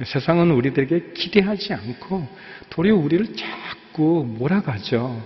[0.05, 2.27] 세상은 우리들에게 기대하지 않고
[2.71, 5.23] 도리어 우리를 자꾸 몰아가죠.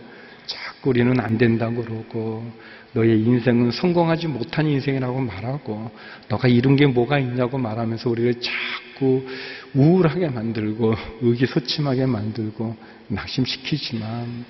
[0.46, 2.50] 자꾸 우리는 안 된다고 그러고
[2.92, 5.90] 너의 인생은 성공하지 못한 인생이라고 말하고
[6.28, 9.26] 너가 이룬 게 뭐가 있냐고 말하면서 우리를 자꾸
[9.74, 12.76] 우울하게 만들고 의기소침하게 만들고
[13.08, 14.44] 낙심시키지만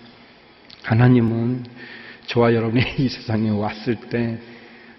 [0.84, 1.64] 하나님은
[2.26, 4.38] 저와 여러분이 이 세상에 왔을 때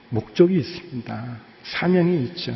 [0.09, 1.37] 목적이 있습니다.
[1.63, 2.53] 사명이 있죠.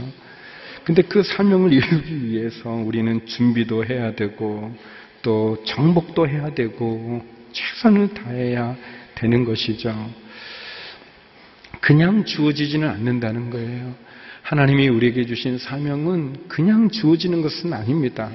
[0.84, 4.76] 근데 그 사명을 이루기 위해서 우리는 준비도 해야 되고
[5.22, 7.22] 또 정복도 해야 되고
[7.54, 8.76] 최선을 다해야
[9.16, 9.94] 되는 것이죠.
[11.80, 13.96] 그냥 주어지지는 않는다는 거예요.
[14.42, 18.30] 하나님이 우리에게 주신 사명은 그냥 주어지는 것은 아닙니다.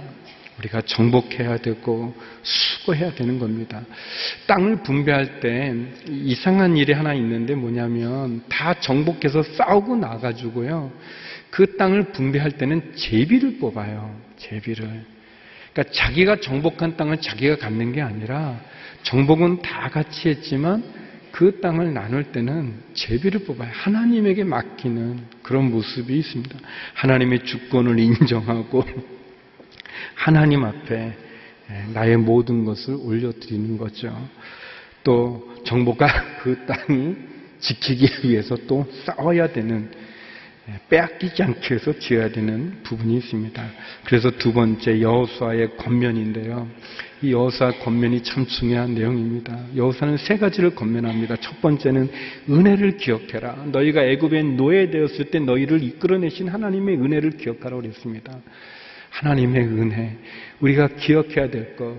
[0.58, 3.82] 우리가 정복해야 되고 수고해야 되는 겁니다.
[4.46, 5.74] 땅을 분배할 때
[6.08, 10.90] 이상한 일이 하나 있는데 뭐냐면 다 정복해서 싸우고 나가지고요.
[11.50, 14.14] 그 땅을 분배할 때는 제비를 뽑아요.
[14.36, 15.04] 제비를.
[15.72, 18.60] 그러니까 자기가 정복한 땅을 자기가 갖는 게 아니라
[19.02, 20.82] 정복은 다 같이 했지만
[21.30, 23.70] 그 땅을 나눌 때는 제비를 뽑아요.
[23.72, 26.58] 하나님에게 맡기는 그런 모습이 있습니다.
[26.94, 28.84] 하나님의 주권을 인정하고
[30.14, 31.16] 하나님 앞에
[31.92, 34.28] 나의 모든 것을 올려드리는 거죠.
[35.04, 36.08] 또 정복한
[36.42, 37.14] 그 땅이
[37.60, 39.90] 지키기 위해서 또 싸워야 되는
[40.88, 43.62] 빼앗기지 않기 위해서 지어야 되는 부분이 있습니다.
[44.04, 46.68] 그래서 두 번째 여호수아의 권면인데요.
[47.22, 49.58] 이 여호수아 권면이 참 중요한 내용입니다.
[49.76, 51.36] 여호수아는 세 가지를 권면합니다.
[51.36, 52.08] 첫 번째는
[52.48, 53.66] 은혜를 기억해라.
[53.72, 58.38] 너희가 애굽에 노예 되었을 때 너희를 이끌어내신 하나님의 은혜를 기억하라고 그랬습니다.
[59.10, 60.16] 하나님의 은혜,
[60.60, 61.96] 우리가 기억해야 될 것,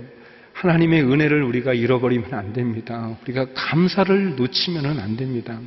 [0.54, 3.18] 하나님의 은혜를 우리가 잃어버리면 안 됩니다.
[3.24, 5.60] 우리가 감사를 놓치면 안 됩니다.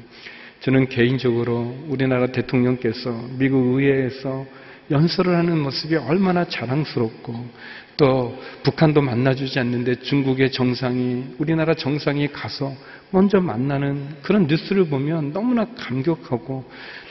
[0.63, 4.47] 저는 개인적으로 우리나라 대통령께서 미국 의회에서
[4.93, 7.35] 연설을 하는 모습이 얼마나 자랑스럽고
[7.97, 12.73] 또 북한도 만나주지 않는데 중국의 정상이 우리나라 정상이 가서
[13.11, 16.65] 먼저 만나는 그런 뉴스를 보면 너무나 감격하고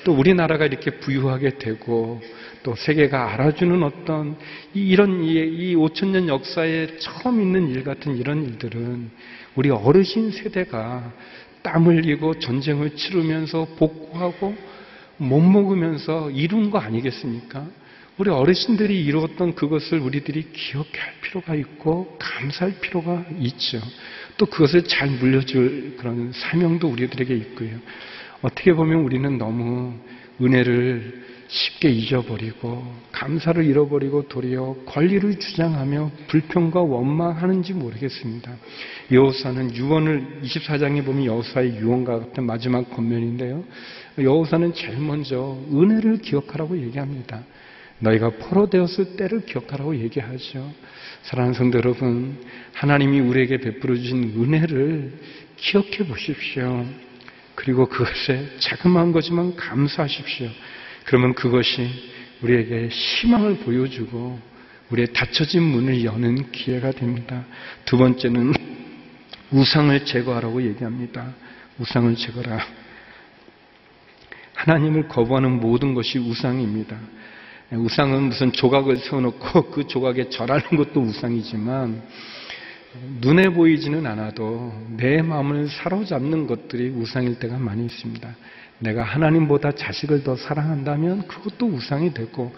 [0.06, 2.22] 또 우리나라가 이렇게 부유하게 되고
[2.64, 4.38] 또 세계가 알아주는 어떤
[4.74, 9.12] 이런 이 5천 년 역사에 처음 있는 일 같은 이런 일들은
[9.56, 11.12] 우리 어르신 세대가
[11.64, 14.56] 땀 흘리고 전쟁을 치르면서 복구하고
[15.18, 17.68] 못 먹으면서 이룬 거 아니겠습니까?
[18.18, 23.80] 우리 어르신들이 이루었던 그것을 우리들이 기억할 필요가 있고 감사할 필요가 있죠.
[24.38, 27.78] 또 그것을 잘 물려줄 그런 사명도 우리들에게 있고요.
[28.42, 29.94] 어떻게 보면 우리는 너무
[30.42, 32.82] 은혜를 쉽게 잊어버리고
[33.12, 38.56] 감사를 잃어버리고 도리어 권리를 주장하며 불평과 원망하는지 모르겠습니다.
[39.12, 43.66] 여호사는 유언을 24장에 보면 여호사의 유언과 같은 마지막 권면인데요.
[44.18, 47.44] 여호사는 제일 먼저 은혜를 기억하라고 얘기합니다.
[48.00, 50.72] 너희가 포로되었을 때를 기억하라고 얘기하죠.
[51.24, 52.38] 사랑하는 성도 여러분,
[52.74, 55.20] 하나님이 우리에게 베풀어 주신 은혜를
[55.58, 56.86] 기억해 보십시오.
[57.56, 60.50] 그리고 그것에 자그마한 거지만 감사하십시오.
[61.06, 61.90] 그러면 그것이
[62.42, 64.40] 우리에게 희망을 보여주고
[64.90, 67.46] 우리의 닫혀진 문을 여는 기회가 됩니다.
[67.86, 68.54] 두 번째는
[69.52, 71.34] 우상을 제거하라고 얘기합니다.
[71.80, 72.60] 우상을 제거라.
[74.54, 76.98] 하나님을 거부하는 모든 것이 우상입니다.
[77.72, 82.02] 우상은 무슨 조각을 세워놓고 그 조각에 절하는 것도 우상이지만
[83.22, 88.36] 눈에 보이지는 않아도 내 마음을 사로잡는 것들이 우상일 때가 많이 있습니다.
[88.82, 92.54] 내가 하나님보다 자식을 더 사랑한다면 그것도 우상이 되고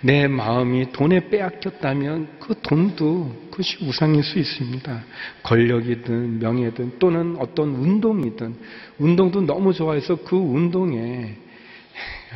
[0.00, 5.04] 내 마음이 돈에 빼앗겼다면 그 돈도 그것이 우상일 수 있습니다.
[5.44, 8.56] 권력이든 명예든 또는 어떤 운동이든
[8.98, 11.36] 운동도 너무 좋아해서 그 운동에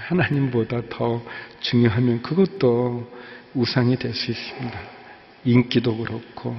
[0.08, 1.22] 하나님보다 더
[1.60, 3.10] 중요하면 그것도
[3.54, 4.80] 우상이 될 수 있습니다.
[5.44, 6.56] 인기도 그렇고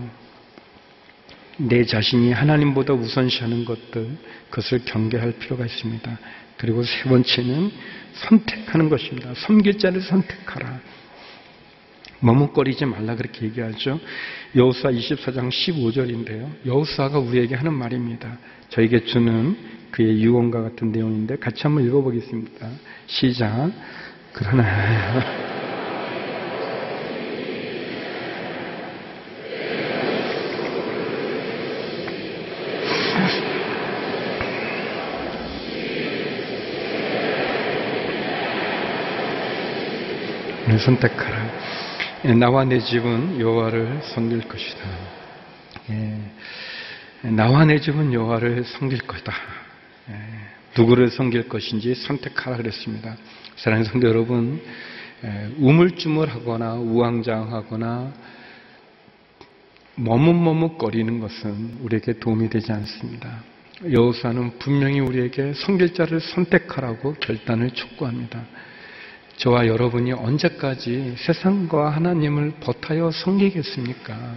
[1.57, 4.17] 내 자신이 하나님보다 우선시하는 것들
[4.49, 6.19] 그것을 경계할 필요가 있습니다.
[6.57, 7.71] 그리고 세 번째는
[8.13, 9.33] 선택하는 것입니다.
[9.35, 10.79] 섬길 자를 선택하라.
[12.19, 13.99] 머뭇거리지 말라 그렇게 얘기하죠.
[14.55, 16.65] 여호수아 24장 15절인데요.
[16.65, 18.37] 여호수아가 우리에게 하는 말입니다.
[18.69, 19.57] 저에게 주는
[19.91, 22.69] 그의 유언과 같은 내용인데 같이 한번 읽어보겠습니다.
[23.07, 23.71] 시작.
[24.31, 25.52] 그러나
[40.85, 41.49] 선택하라.
[42.25, 44.81] 예, 나와 내 집은 여호와를 섬길 것이다.
[45.89, 49.33] 예, 나와 내 집은 여호와를 섬길 것이다.
[50.09, 50.13] 예,
[50.77, 53.15] 누구를 섬길 것인지 선택하라 그랬습니다.
[53.55, 54.61] 사랑하는 성도 여러분,
[55.57, 58.13] 우물쭈물하거나 우왕좌왕하거나
[59.95, 63.43] 머뭇머뭇거리는 것은 우리에게 도움이 되지 않습니다.
[63.89, 68.43] 여호사는 분명히 우리에게 섬길 자를 선택하라고 결단을 촉구합니다.
[69.37, 74.35] 저와 여러분이 언제까지 세상과 하나님을 버타여 섬기겠습니까?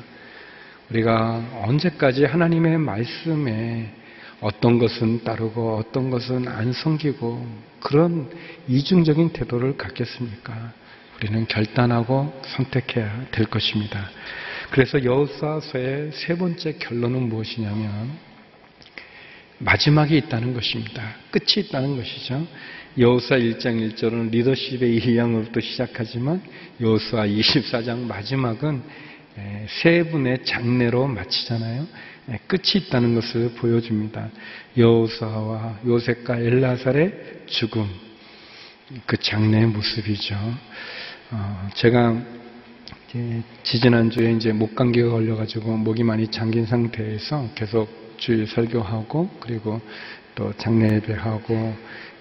[0.91, 3.93] 우리가 언제까지 하나님의 말씀에
[4.41, 7.47] 어떤 것은 따르고 어떤 것은 안 섬기고
[7.81, 8.31] 그런
[8.69, 10.73] 이중적인 태도를 갖겠습니까?
[11.17, 14.11] 우리는 결단하고 선택해야 될 것입니다.
[14.71, 18.11] 그래서 여호수아서의 세 번째 결론은 무엇이냐면
[19.59, 21.15] 마지막이 있다는 것입니다.
[21.31, 22.47] 끝이 있다는 것이죠.
[22.99, 26.41] 여호수아 1장 1절은 리더십의 이양으로부터 시작하지만
[26.81, 28.83] 여호수아 24장 마지막은
[29.83, 31.87] 세 분의 장례로 마치잖아요.
[32.47, 34.31] 끝이 있다는 것을 보여줍니다.
[34.79, 37.87] 여호수아와 요셉과 엘라살의 죽음,
[39.05, 40.35] 그 장례의 모습이죠.
[41.33, 42.19] 어, 제가
[43.63, 49.83] 지지난주에 이제 목감기가 걸려가지고 목이 많이 잠긴 상태에서 계속 주일 설교하고 그리고
[50.35, 51.77] 또 장례 예배하고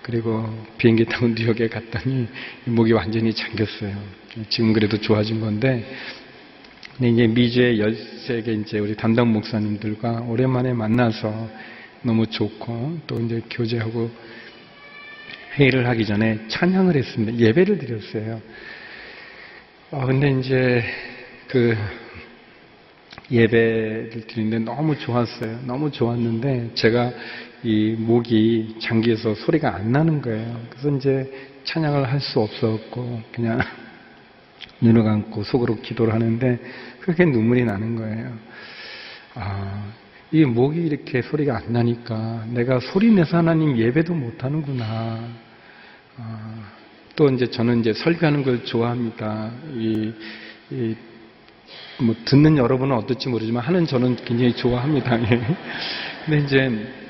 [0.05, 0.47] 그리고
[0.77, 2.27] 비행기 타고 뉴욕에 갔더니
[2.65, 3.97] 목이 완전히 잠겼어요.
[4.49, 5.83] 지금 그래도 좋아진 건데,
[6.95, 11.49] 근데 이제 미주의 열세계 이제 우리 담당 목사님들과 오랜만에 만나서
[12.03, 14.11] 너무 좋고 또 이제 교제하고
[15.55, 17.39] 회의를 하기 전에 찬양을 했습니다.
[17.39, 18.39] 예배를 드렸어요.
[19.89, 20.83] 어, 근데 이제
[21.47, 21.75] 그
[23.31, 25.61] 예배를 드리는데 너무 좋았어요.
[25.65, 27.11] 너무 좋았는데 제가
[27.65, 30.61] 이 목이 잠기에서 소리가 안 나는 거예요.
[30.69, 33.59] 그래서 이제 찬양을 할 수 없었고 그냥
[34.81, 36.59] 눈을 감고 속으로 기도를 하는데
[36.99, 38.33] 그렇게 눈물이 나는 거예요.
[39.33, 39.91] 아,
[40.31, 45.27] 이 목이 이렇게 소리가 안 나니까 내가 소리 내서 하나님 예배도 못 하는구나.
[46.17, 46.71] 아,
[47.15, 49.51] 또 이제 저는 이제 설교하는 걸 좋아합니다.
[49.73, 50.13] 이,
[50.69, 50.95] 이,
[51.99, 55.17] 뭐 듣는 여러분은 어떨지 모르지만 하는 저는 굉장히 좋아합니다.
[56.25, 57.04] 근데 이제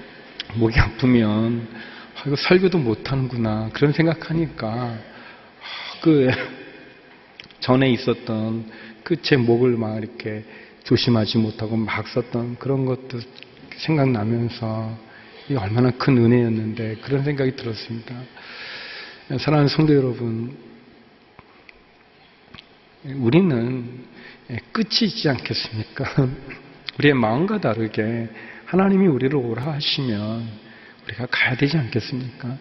[0.53, 1.67] 목이 아프면
[2.15, 4.97] 아, 이거 설교도 못하는구나 그런 생각하니까 아,
[6.01, 6.29] 그
[7.59, 8.65] 전에 있었던
[9.03, 10.43] 그 제 목을 막 이렇게
[10.83, 13.19] 조심하지 못하고 막 썼던 그런 것도
[13.77, 14.97] 생각나면서
[15.49, 18.15] 이 얼마나 큰 은혜였는데 그런 생각이 들었습니다.
[19.39, 20.55] 사랑하는 성도 여러분,
[23.03, 24.05] 우리는
[24.71, 26.29] 끝이 있지 않겠습니까?
[26.97, 28.29] 우리의 마음과 다르게
[28.65, 30.47] 하나님이 우리를 오라 하시면
[31.05, 32.57] 우리가 가야 되지 않겠습니까?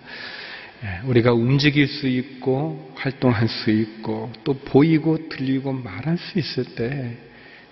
[0.84, 7.16] 예, 우리가 움직일 수 있고 활동할 수 있고 또 보이고 들리고 말할 수 있을 때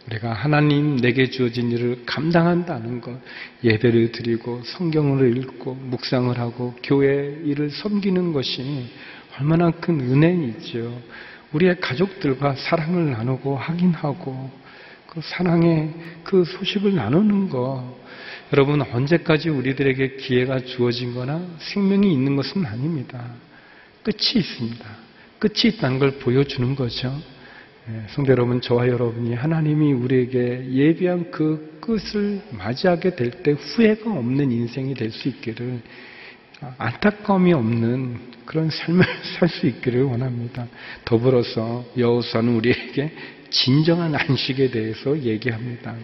[0.07, 3.21] 우리가 하나님 내게 주어진 일을 감당한다는 것,
[3.63, 8.91] 예배를 드리고 성경을 읽고 묵상을 하고 교회 일을 섬기는 것이
[9.39, 11.01] 얼마나 큰 은혜이죠.
[11.53, 14.51] 우리의 가족들과 사랑을 나누고 확인하고
[15.07, 15.93] 그 사랑의
[16.25, 18.02] 그 소식을 나누는 것.
[18.53, 23.35] 여러분 언제까지 우리들에게 기회가 주어진 거나 생명이 있는 것은 아닙니다.
[24.03, 24.85] 끝이 있습니다.
[25.39, 27.17] 끝이 있다는 걸 보여주는 거죠.
[27.89, 34.53] 예, 성대 여러분, 저와 여러분이 하나님이 우리에게 예비한 그 끝을 맞이하게 될 때 후회가 없는
[34.53, 35.81] 인생이 될 수 있기를
[36.79, 39.05] 안타까움이 없는 그런 삶을
[39.39, 40.69] 살 수 있기를 원합니다.
[41.07, 43.13] 더불어서 여호수아는 우리에게
[43.53, 45.95] 진정한 안식에 대해서 얘기합니다.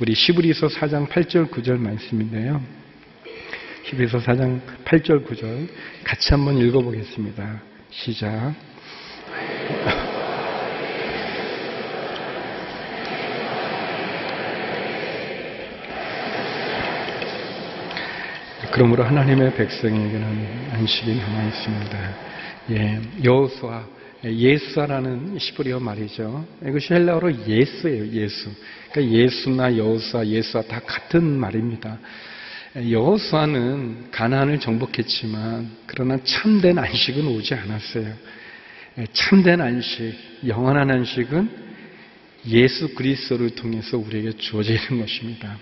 [0.00, 2.60] 우리 시브리서 4장 8절 9절 말씀인데요.
[3.86, 5.68] 시브리서 4장 8절 9절
[6.04, 7.62] 같이 한번 읽어보겠습니다.
[7.90, 8.54] 시작.
[18.72, 22.14] 그러므로 하나님의 백성에게는 안식이 남아 있습니다.
[22.70, 26.46] 예, 여호수아 예수라는 시브리어 말이죠.
[26.66, 28.50] 이것이 헬라어로 예수예요, 예수.
[28.92, 31.98] 그러니까 예수나 여호수아, 예수와 다 같은 말입니다.
[32.76, 38.12] 여호수아는 가나안을 정복했지만 그러나 참된 안식은 오지 않았어요.
[39.12, 40.14] 참된 안식,
[40.46, 41.70] 영원한 안식은
[42.48, 45.56] 예수 그리스도를 통해서 우리에게 주어지는 것입니다.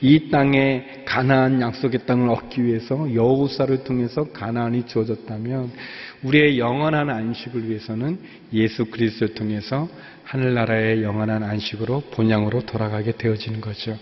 [0.00, 5.72] 이 땅에 가나안 약속의 땅을 얻기 위해서 여호사를 통해서 가나안이 주어졌다면
[6.22, 8.18] 우리의 영원한 안식을 위해서는
[8.52, 9.88] 예수 그리스도를 통해서
[10.24, 13.98] 하늘나라의 영원한 안식으로 본향으로 돌아가게 되어지는 거죠.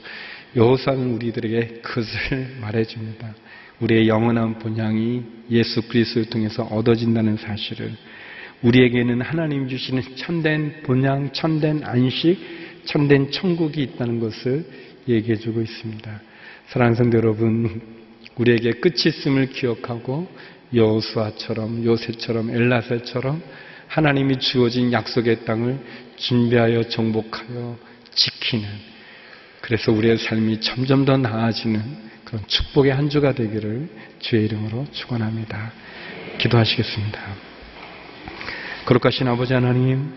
[0.55, 3.35] 여호사는 우리들에게 그것을 말해줍니다.
[3.81, 7.93] 우리의 영원한 본향이 예수 그리스도를 통해서 얻어진다는 사실을
[8.63, 12.39] 우리에게는 하나님 주시는 참된 본향, 참된 안식,
[12.87, 14.65] 참된 천국이 있다는 것을
[15.09, 16.21] 얘기해 주고 있습니다.
[16.69, 17.81] 사랑하는 성도 여러분,
[18.37, 20.29] 우리에게 끝이 있음을 기억하고
[20.75, 23.43] 여호수아처럼 요새처럼 엘라셀처럼
[23.89, 25.79] 하나님이 주어진 약속의 땅을
[26.17, 27.79] 준비하여 정복하여
[28.15, 28.69] 지키는
[29.61, 33.89] 그래서 우리의 삶이 점점 더 나아지는 그런 축복의 한 주가 되기를
[34.19, 35.73] 주의 이름으로 축원합니다.
[36.39, 37.21] 기도하시겠습니다.
[38.87, 40.13] 거룩하신 아버지 하나님,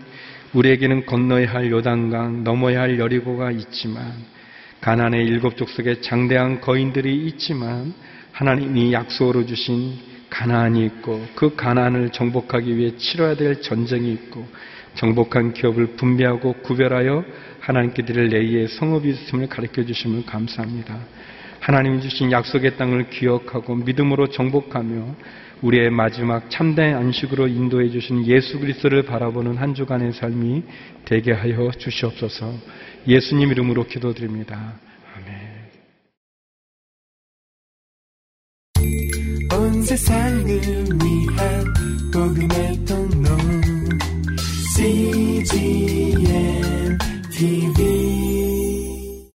[0.52, 4.12] 우리에게는 건너야 할 요단강, 넘어야 할 여리고가 있지만
[4.80, 7.92] 가난의 일곱 족속에 장대한 거인들이 있지만
[8.32, 9.98] 하나님이 약속으로 주신
[10.30, 14.46] 가나안이 있고 그 가나안을 정복하기 위해 치러야 될 전쟁이 있고
[14.94, 17.24] 정복한 기업을 분배하고 구별하여
[17.60, 20.98] 하나님께 드릴 레이의 성업이 있음을 가르쳐 주심을 감사합니다.
[21.60, 25.14] 하나님 주신 약속의 땅을 기억하고 믿음으로 정복하며
[25.60, 30.62] 우리의 마지막 참된 안식으로 인도해 주신 예수 그리스도를 바라보는 한 주간의 삶이
[31.04, 32.54] 되게 하여 주시옵소서.
[33.06, 34.78] 예수님 이름으로 기도드립니다.
[35.16, 35.60] 아멘.